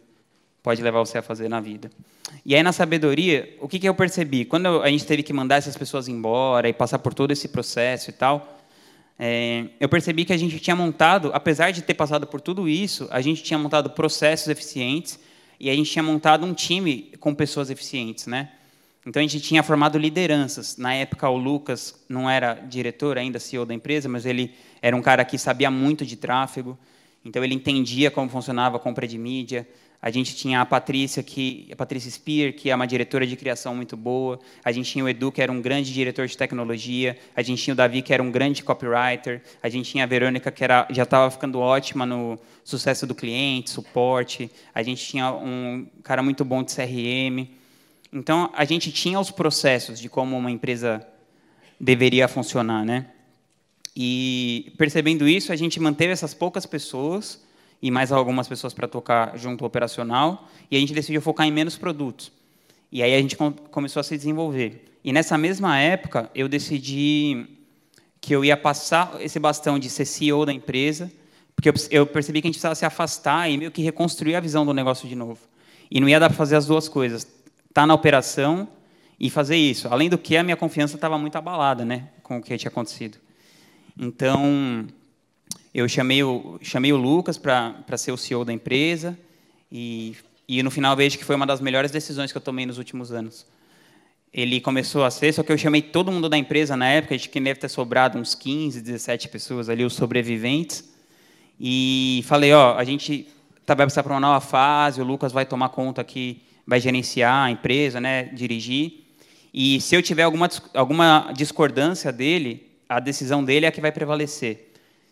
pode 0.62 0.82
levar 0.82 1.00
você 1.00 1.18
a 1.18 1.22
fazer 1.22 1.48
na 1.48 1.62
vida? 1.62 1.90
E 2.46 2.54
aí, 2.54 2.62
na 2.62 2.74
sabedoria, 2.74 3.56
o 3.62 3.70
que, 3.70 3.80
que 3.80 3.88
eu 3.88 3.96
percebi? 3.96 4.44
Quando 4.44 4.82
a 4.82 4.90
gente 4.90 5.06
teve 5.06 5.24
que 5.24 5.32
mandar 5.32 5.56
essas 5.56 5.78
pessoas 5.78 6.10
embora 6.10 6.68
e 6.68 6.74
passar 6.74 7.00
por 7.00 7.14
todo 7.14 7.32
esse 7.32 7.48
processo 7.48 8.10
e 8.10 8.14
tal, 8.14 8.60
é, 9.18 9.68
eu 9.80 9.88
percebi 9.88 10.26
que 10.26 10.34
a 10.34 10.38
gente 10.38 10.60
tinha 10.60 10.76
montado, 10.76 11.32
apesar 11.34 11.72
de 11.72 11.82
ter 11.82 11.94
passado 11.94 12.28
por 12.28 12.42
tudo 12.42 12.68
isso, 12.68 13.08
a 13.12 13.22
gente 13.22 13.42
tinha 13.42 13.58
montado 13.58 13.92
processos 13.92 14.50
eficientes 14.50 15.18
e 15.58 15.70
a 15.70 15.74
gente 15.74 15.90
tinha 15.90 16.04
montado 16.04 16.46
um 16.46 16.54
time 16.54 17.14
com 17.18 17.34
pessoas 17.34 17.70
eficientes, 17.70 18.28
né? 18.28 18.50
Então 19.05 19.20
a 19.20 19.24
gente 19.24 19.39
tinha 19.39 19.63
formado 19.63 19.98
lideranças. 19.98 20.77
Na 20.77 20.93
época 20.93 21.27
o 21.27 21.38
Lucas 21.38 21.96
não 22.08 22.29
era 22.29 22.53
diretor 22.53 23.17
ainda, 23.17 23.39
CEO 23.39 23.65
da 23.65 23.74
empresa, 23.74 24.08
mas 24.08 24.25
ele 24.25 24.53
era 24.81 24.96
um 24.96 25.01
cara 25.01 25.25
que 25.25 25.38
sabia 25.38 25.72
muito 25.72 26.05
de 26.05 26.15
tráfego, 26.15 26.77
Então 27.24 27.43
ele 27.43 27.53
entendia 27.53 28.10
como 28.10 28.29
funcionava 28.29 28.77
a 28.77 28.79
compra 28.79 29.08
de 29.08 29.17
mídia. 29.17 29.67
A 30.01 30.10
gente 30.10 30.36
tinha 30.36 30.60
a 30.62 30.65
Patrícia, 30.65 31.22
que 31.22 31.67
a 31.72 31.75
Patrícia 31.75 32.10
Spear, 32.10 32.53
que 32.53 32.72
é 32.72 32.75
uma 32.75 32.88
diretora 32.88 33.27
de 33.27 33.36
criação 33.36 33.75
muito 33.75 33.96
boa. 33.96 34.39
A 34.65 34.72
gente 34.72 34.91
tinha 34.91 35.05
o 35.05 35.10
Edu, 35.10 35.31
que 35.31 35.39
era 35.39 35.51
um 35.51 35.62
grande 35.62 35.93
diretor 35.93 36.25
de 36.25 36.36
tecnologia. 36.36 37.15
A 37.36 37.43
gente 37.43 37.62
tinha 37.62 37.75
o 37.75 37.77
Davi, 37.77 38.01
que 38.01 38.12
era 38.12 38.24
um 38.24 38.31
grande 38.31 38.63
copywriter. 38.63 39.43
A 39.62 39.70
gente 39.70 39.91
tinha 39.91 40.03
a 40.03 40.08
Verônica, 40.08 40.51
que 40.51 40.63
era, 40.63 40.88
já 40.89 41.03
estava 41.03 41.29
ficando 41.29 41.60
ótima 41.60 42.03
no 42.03 42.39
sucesso 42.63 43.05
do 43.05 43.13
cliente, 43.13 43.70
suporte. 43.70 44.50
A 44.74 44.81
gente 44.81 45.05
tinha 45.05 45.31
um 45.31 45.86
cara 46.01 46.24
muito 46.24 46.43
bom 46.43 46.63
de 46.63 46.74
CRM. 46.74 47.61
Então 48.12 48.50
a 48.53 48.65
gente 48.65 48.91
tinha 48.91 49.20
os 49.20 49.32
processos 49.32 50.00
de 50.00 50.10
como 50.10 50.38
uma 50.38 50.51
empresa 50.51 51.06
deveria 51.80 52.27
funcionar, 52.27 52.86
né? 52.86 53.08
E 53.96 54.74
percebendo 54.77 55.27
isso, 55.27 55.51
a 55.51 55.56
gente 55.56 55.80
manteve 55.80 56.13
essas 56.13 56.34
poucas 56.34 56.65
pessoas 56.65 57.41
e 57.82 57.89
mais 57.89 58.12
algumas 58.12 58.48
pessoas 58.48 58.74
para 58.74 58.88
tocar 58.88 59.38
junto 59.38 59.63
ao 59.63 59.68
operacional, 59.68 60.48
e 60.70 60.77
a 60.77 60.80
gente 60.80 60.94
decidiu 60.94 61.22
focar 61.22 61.48
em 61.48 61.51
menos 61.51 61.77
produtos. 61.77 62.32
E 62.91 63.01
aí 63.01 63.15
a 63.15 63.18
gente 63.18 63.36
começou 63.36 64.00
a 64.00 64.03
se 64.03 64.15
desenvolver. 64.15 64.94
E 65.03 65.12
nessa 65.12 65.38
mesma 65.38 65.80
época, 65.80 66.30
eu 66.36 66.48
decidi 66.48 67.48
que 68.20 68.36
eu 68.36 68.46
ia 68.46 68.56
passar 68.56 69.20
esse 69.20 69.39
bastão 69.39 69.80
de 69.80 69.89
ser 69.89 70.06
CEO 70.06 70.46
da 70.46 70.53
empresa, 70.53 71.12
porque 71.56 71.74
eu 71.89 72.06
percebi 72.06 72.39
que 72.41 72.48
a 72.48 72.50
gente 72.50 72.56
precisava 72.56 72.75
se 72.75 72.86
afastar 72.86 73.50
e 73.50 73.58
meio 73.58 73.72
que 73.72 73.82
reconstruir 73.82 74.36
a 74.36 74.39
visão 74.39 74.63
do 74.63 74.74
negócio 74.74 75.10
de 75.10 75.15
novo. 75.15 75.39
E 75.89 76.00
não 76.00 76.08
ia 76.08 76.20
dar 76.20 76.30
para 76.30 76.38
fazer 76.38 76.58
as 76.58 76.68
duas 76.68 76.88
coisas, 76.88 77.27
estar 77.72 77.84
tá 77.84 77.88
na 77.88 77.94
operação 77.94 78.68
e 79.20 79.30
fazer 79.30 79.56
isso. 79.56 79.88
Além 79.88 80.10
do 80.10 80.18
que, 80.18 80.36
a 80.36 80.44
minha 80.44 80.58
confiança 80.58 80.96
estava 80.96 81.18
muito 81.18 81.36
abalada 81.38 81.86
né, 81.86 82.10
com 82.22 82.38
o 82.38 82.42
que 82.42 82.58
tinha 82.58 82.70
acontecido. 82.70 83.18
Então, 83.98 84.86
eu 85.74 85.88
chamei 85.88 86.22
o, 86.22 86.60
chamei 86.62 86.92
o 86.92 86.98
Lucas 86.98 87.38
para 87.38 87.98
ser 87.98 88.12
o 88.12 88.18
CEO 88.18 88.44
da 88.44 88.51
empresa 88.51 89.18
e, 89.72 90.16
e 90.48 90.62
no 90.62 90.70
final 90.70 90.96
vejo 90.96 91.18
que 91.18 91.24
foi 91.24 91.36
uma 91.36 91.46
das 91.46 91.62
melhores 91.62 91.92
decisões 91.92 92.32
que 92.32 92.38
eu 92.38 92.42
tomei 92.42 92.66
nos 92.66 92.78
últimos 92.78 93.12
anos. 93.12 93.46
Ele 94.34 94.60
começou 94.60 95.04
a 95.04 95.12
ser, 95.12 95.34
só 95.34 95.44
que 95.44 95.51
eu 95.51 95.58
chamei 95.58 95.82
todo 95.82 96.12
mundo 96.12 96.28
da 96.28 96.38
empresa 96.38 96.75
na 96.75 96.88
época, 96.88 97.16
acho 97.16 97.30
que 97.30 97.40
deve 97.40 97.60
ter 97.60 97.70
sobrado 97.70 98.18
uns 98.18 98.34
15, 98.34 98.82
17 98.82 99.28
pessoas 99.28 99.70
ali, 99.70 99.84
os 99.84 99.94
sobreviventes, 99.94 100.90
e 101.60 102.24
falei, 102.25 102.54
ó, 102.54 102.78
a 102.78 102.84
gente 102.84 103.28
tá, 103.66 103.75
vai 103.75 103.86
passar 103.86 104.04
para 104.04 104.13
uma 104.13 104.20
nova 104.20 104.40
fase, 104.40 105.01
o 105.01 105.04
Lucas 105.04 105.32
vai 105.32 105.46
tomar 105.46 105.70
conta 105.70 106.01
aqui, 106.01 106.42
vai 106.72 106.80
gerenciar 106.80 107.48
a 107.48 107.51
empresa, 107.51 108.00
né, 108.00 108.24
dirigir, 108.32 109.04
e 109.54 109.82
se 109.82 109.94
eu 109.94 110.01
tiver 110.01 110.24
alguma, 110.24 110.48
alguma 110.74 111.34
discordância 111.36 112.13
dele, 112.13 112.66
a 112.88 112.98
decisão 113.01 113.44
dele 113.44 113.66
é 113.66 113.68
a 113.68 113.72
que 113.74 113.82
vai 113.82 113.92
prevalecer. 113.92 114.72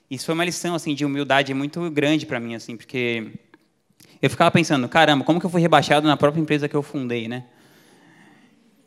Isso 0.09 0.25
foi 0.25 0.35
uma 0.35 0.45
lição 0.45 0.73
assim 0.73 0.95
de 0.95 1.03
humildade 1.03 1.53
muito 1.53 1.91
grande 1.91 2.25
para 2.25 2.39
mim, 2.39 2.55
assim, 2.55 2.77
porque 2.77 3.33
eu 4.21 4.29
ficava 4.29 4.49
pensando, 4.49 4.87
caramba, 4.87 5.25
como 5.25 5.37
que 5.37 5.45
eu 5.45 5.49
fui 5.49 5.59
rebaixado 5.59 6.07
na 6.07 6.15
própria 6.15 6.39
empresa 6.39 6.69
que 6.69 6.75
eu 6.75 6.81
fundei, 6.81 7.27
né? 7.27 7.43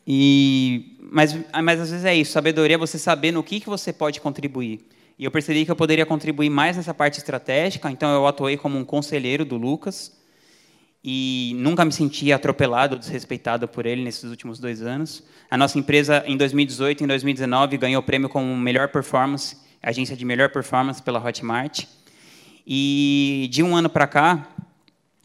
E 0.07 0.97
mas, 1.11 1.39
mas 1.63 1.79
às 1.79 1.91
vezes 1.91 2.07
é 2.07 2.15
isso, 2.15 2.33
sabedoria 2.33 2.77
é 2.77 2.79
você 2.79 2.99
saber 2.99 3.33
no 3.33 3.43
que 3.43 3.61
que 3.61 3.69
você 3.69 3.93
pode 3.93 4.19
contribuir. 4.19 4.81
E 5.19 5.25
eu 5.27 5.31
percebi 5.31 5.67
que 5.67 5.71
eu 5.71 5.77
poderia 5.77 6.07
contribuir 6.07 6.49
mais 6.49 6.79
nessa 6.79 6.95
parte 6.95 7.19
estratégica, 7.19 7.91
então 7.91 8.11
eu 8.15 8.27
atuei 8.27 8.57
como 8.57 8.79
um 8.79 8.85
conselheiro 8.85 9.45
do 9.45 9.59
Lucas 9.59 10.22
e 11.05 11.53
nunca 11.57 11.85
me 11.85 11.91
senti 11.91 12.33
atropelado, 12.33 12.97
desrespeitado 12.97 13.67
por 13.67 13.87
ele 13.87 14.05
nesses 14.05 14.31
últimos 14.31 14.61
dois 14.61 14.83
anos. 14.83 15.25
A 15.51 15.57
nossa 15.57 15.79
empresa, 15.79 16.23
em 16.27 16.37
2018 16.37 17.01
e 17.01 17.05
em 17.05 17.07
2019, 17.09 17.77
ganhou 17.77 18.01
o 18.01 18.05
prêmio 18.05 18.29
como 18.29 18.57
melhor 18.57 18.89
performance, 18.89 19.57
agência 19.83 20.17
de 20.17 20.25
melhor 20.25 20.51
performance 20.51 21.03
pela 21.03 21.19
Hotmart. 21.23 21.87
E 22.65 23.49
de 23.51 23.63
um 23.63 23.75
ano 23.75 23.89
para 23.89 24.07
cá, 24.07 24.49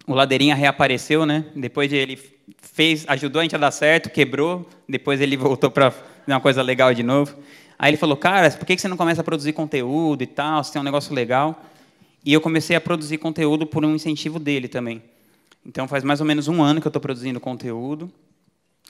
o 0.08 0.16
Ladeirinha 0.16 0.56
reapareceu, 0.56 1.26
né? 1.26 1.46
Depois 1.56 1.90
de 1.90 1.96
ele 1.96 2.20
fez, 2.60 3.06
ajudou 3.08 3.40
a 3.40 3.44
gente 3.44 3.56
a 3.56 3.60
dar 3.60 3.72
certo, 3.72 4.10
quebrou, 4.10 4.68
depois 4.90 5.22
ele 5.22 5.38
voltou 5.38 5.70
para 5.70 5.94
uma 6.26 6.40
coisa 6.42 6.64
legal 6.64 6.92
de 6.94 7.04
novo. 7.04 7.38
Aí 7.78 7.92
ele 7.92 7.98
falou, 7.98 8.18
cara, 8.18 8.50
por 8.50 8.66
que 8.66 8.76
você 8.76 8.88
não 8.88 8.98
começa 8.98 9.22
a 9.22 9.24
produzir 9.24 9.54
conteúdo 9.54 10.24
e 10.24 10.28
tal? 10.28 10.64
Você 10.64 10.74
tem 10.74 10.82
um 10.82 10.86
negócio 10.86 11.14
legal. 11.14 11.64
E 12.26 12.34
eu 12.34 12.42
comecei 12.42 12.76
a 12.76 12.82
produzir 12.82 13.20
conteúdo 13.20 13.68
por 13.68 13.86
um 13.86 13.94
incentivo 13.94 14.40
dele 14.40 14.68
também. 14.68 15.04
Então, 15.68 15.86
faz 15.86 16.02
mais 16.02 16.22
ou 16.22 16.26
menos 16.26 16.48
um 16.48 16.64
ano 16.64 16.80
que 16.80 16.88
eu 16.88 16.90
estou 16.90 17.02
produzindo 17.02 17.42
conteúdo. 17.42 18.10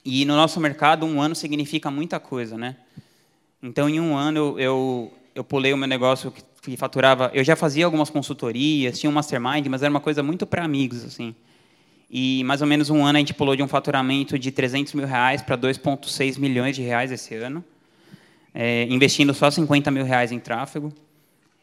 E 0.06 0.24
no 0.26 0.36
nosso 0.36 0.60
mercado, 0.60 1.08
um 1.08 1.20
ano 1.20 1.34
significa 1.34 1.90
muita 1.90 2.20
coisa, 2.20 2.56
né? 2.56 2.76
Então, 3.64 3.90
em 3.90 4.00
um 4.00 4.16
ano, 4.16 4.60
eu, 4.60 5.12
eu, 5.34 5.44
pulei 5.44 5.74
o 5.74 5.78
meu 5.78 5.88
negócio 5.88 6.32
que, 6.32 6.44
que, 6.62 6.78
faturava... 6.78 7.32
Eu 7.34 7.44
já 7.44 7.56
fazia 7.56 7.84
algumas 7.84 8.12
consultorias, 8.12 9.00
tinha 9.00 9.10
um 9.10 9.14
mastermind, 9.14 9.66
mas 9.66 9.82
era 9.82 9.90
uma 9.90 10.00
coisa 10.00 10.22
muito 10.22 10.46
para 10.46 10.64
amigos, 10.64 11.04
assim. 11.04 11.34
E 12.12 12.44
mais 12.44 12.62
ou 12.62 12.68
menos 12.68 12.92
um 12.92 13.04
ano 13.04 13.18
a 13.18 13.20
gente 13.20 13.34
pulou 13.34 13.56
de 13.56 13.64
um 13.64 13.68
faturamento 13.68 14.38
de 14.38 14.52
300 14.52 14.94
mil 14.94 15.08
reais 15.08 15.42
para 15.42 15.58
2,6 15.58 16.38
milhões 16.38 16.76
de 16.76 16.84
reais 16.84 17.12
esse 17.12 17.34
ano, 17.34 17.66
é, 18.54 18.84
investindo 18.84 19.34
só 19.34 19.50
50 19.50 19.90
mil 19.90 20.06
reais 20.06 20.32
em 20.32 20.40
tráfego. 20.40 20.94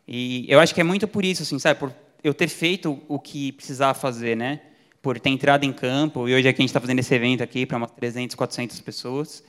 E 0.09 0.45
eu 0.49 0.59
acho 0.59 0.75
que 0.75 0.81
é 0.81 0.85
muito 0.85 1.07
por 1.07 1.25
isso, 1.25 1.45
assim, 1.45 1.59
sabe? 1.61 1.79
Por 1.79 1.93
eu 2.23 2.35
ter 2.35 2.49
feito 2.49 3.01
o 3.07 3.19
que 3.19 3.53
precisava 3.53 3.95
fazer, 3.95 4.37
né? 4.37 4.61
Por 5.05 5.21
ter 5.21 5.29
entrado 5.29 5.65
em 5.65 5.73
campo, 5.73 6.27
e 6.27 6.35
hoje 6.35 6.49
aqui 6.49 6.63
a 6.63 6.63
gente 6.63 6.71
está 6.71 6.81
fazendo 6.81 6.99
esse 6.99 7.15
evento 7.15 7.43
aqui 7.43 7.67
para 7.67 7.77
umas 7.77 7.91
300, 7.91 8.35
400 8.35 8.81
pessoas. 8.81 9.45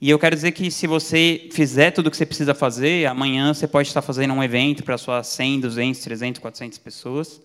E 0.00 0.10
eu 0.10 0.18
quero 0.18 0.34
dizer 0.34 0.50
que 0.50 0.72
se 0.72 0.88
você 0.88 1.48
fizer 1.52 1.92
tudo 1.92 2.08
o 2.08 2.10
que 2.10 2.16
você 2.16 2.26
precisa 2.26 2.52
fazer, 2.52 3.06
amanhã 3.06 3.54
você 3.54 3.68
pode 3.68 3.86
estar 3.86 4.02
fazendo 4.02 4.34
um 4.34 4.42
evento 4.42 4.82
para 4.82 4.98
suas 4.98 5.28
100, 5.28 5.60
200, 5.60 6.00
300, 6.00 6.40
400 6.40 6.78
pessoas. 6.78 7.40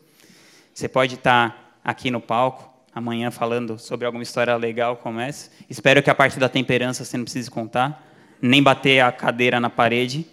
Você 0.73 0.87
pode 0.87 1.13
estar 1.13 1.79
aqui 1.83 2.09
no 2.09 2.19
palco 2.19 2.67
amanhã 2.91 3.29
falando 3.29 3.77
sobre 3.77 4.07
alguma 4.07 4.23
história 4.23 4.55
legal 4.55 4.97
como 4.97 5.19
essa. 5.19 5.51
Espero 5.69 6.01
que 6.01 6.09
a 6.09 6.15
parte 6.15 6.39
da 6.39 6.49
temperança 6.49 7.05
você 7.05 7.17
não 7.17 7.23
precise 7.23 7.51
contar, 7.51 8.03
nem 8.41 8.63
bater 8.63 9.01
a 9.01 9.11
cadeira 9.11 9.59
na 9.59 9.69
parede. 9.69 10.25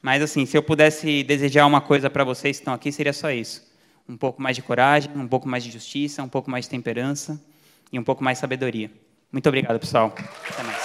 Mas 0.00 0.22
assim, 0.22 0.46
se 0.46 0.56
eu 0.56 0.62
pudesse 0.62 1.24
desejar 1.24 1.66
uma 1.66 1.80
coisa 1.80 2.08
para 2.08 2.22
vocês 2.22 2.58
que 2.58 2.60
estão 2.60 2.72
aqui, 2.72 2.92
seria 2.92 3.12
só 3.12 3.32
isso 3.32 3.73
um 4.08 4.16
pouco 4.16 4.40
mais 4.40 4.56
de 4.56 4.62
coragem, 4.62 5.10
um 5.16 5.28
pouco 5.28 5.48
mais 5.48 5.64
de 5.64 5.70
justiça, 5.70 6.22
um 6.22 6.28
pouco 6.28 6.50
mais 6.50 6.64
de 6.64 6.70
temperança 6.70 7.40
e 7.92 7.98
um 7.98 8.04
pouco 8.04 8.22
mais 8.22 8.38
de 8.38 8.40
sabedoria. 8.40 8.90
Muito 9.32 9.48
obrigado, 9.48 9.78
pessoal. 9.80 10.14
Até 10.48 10.62
mais. 10.62 10.83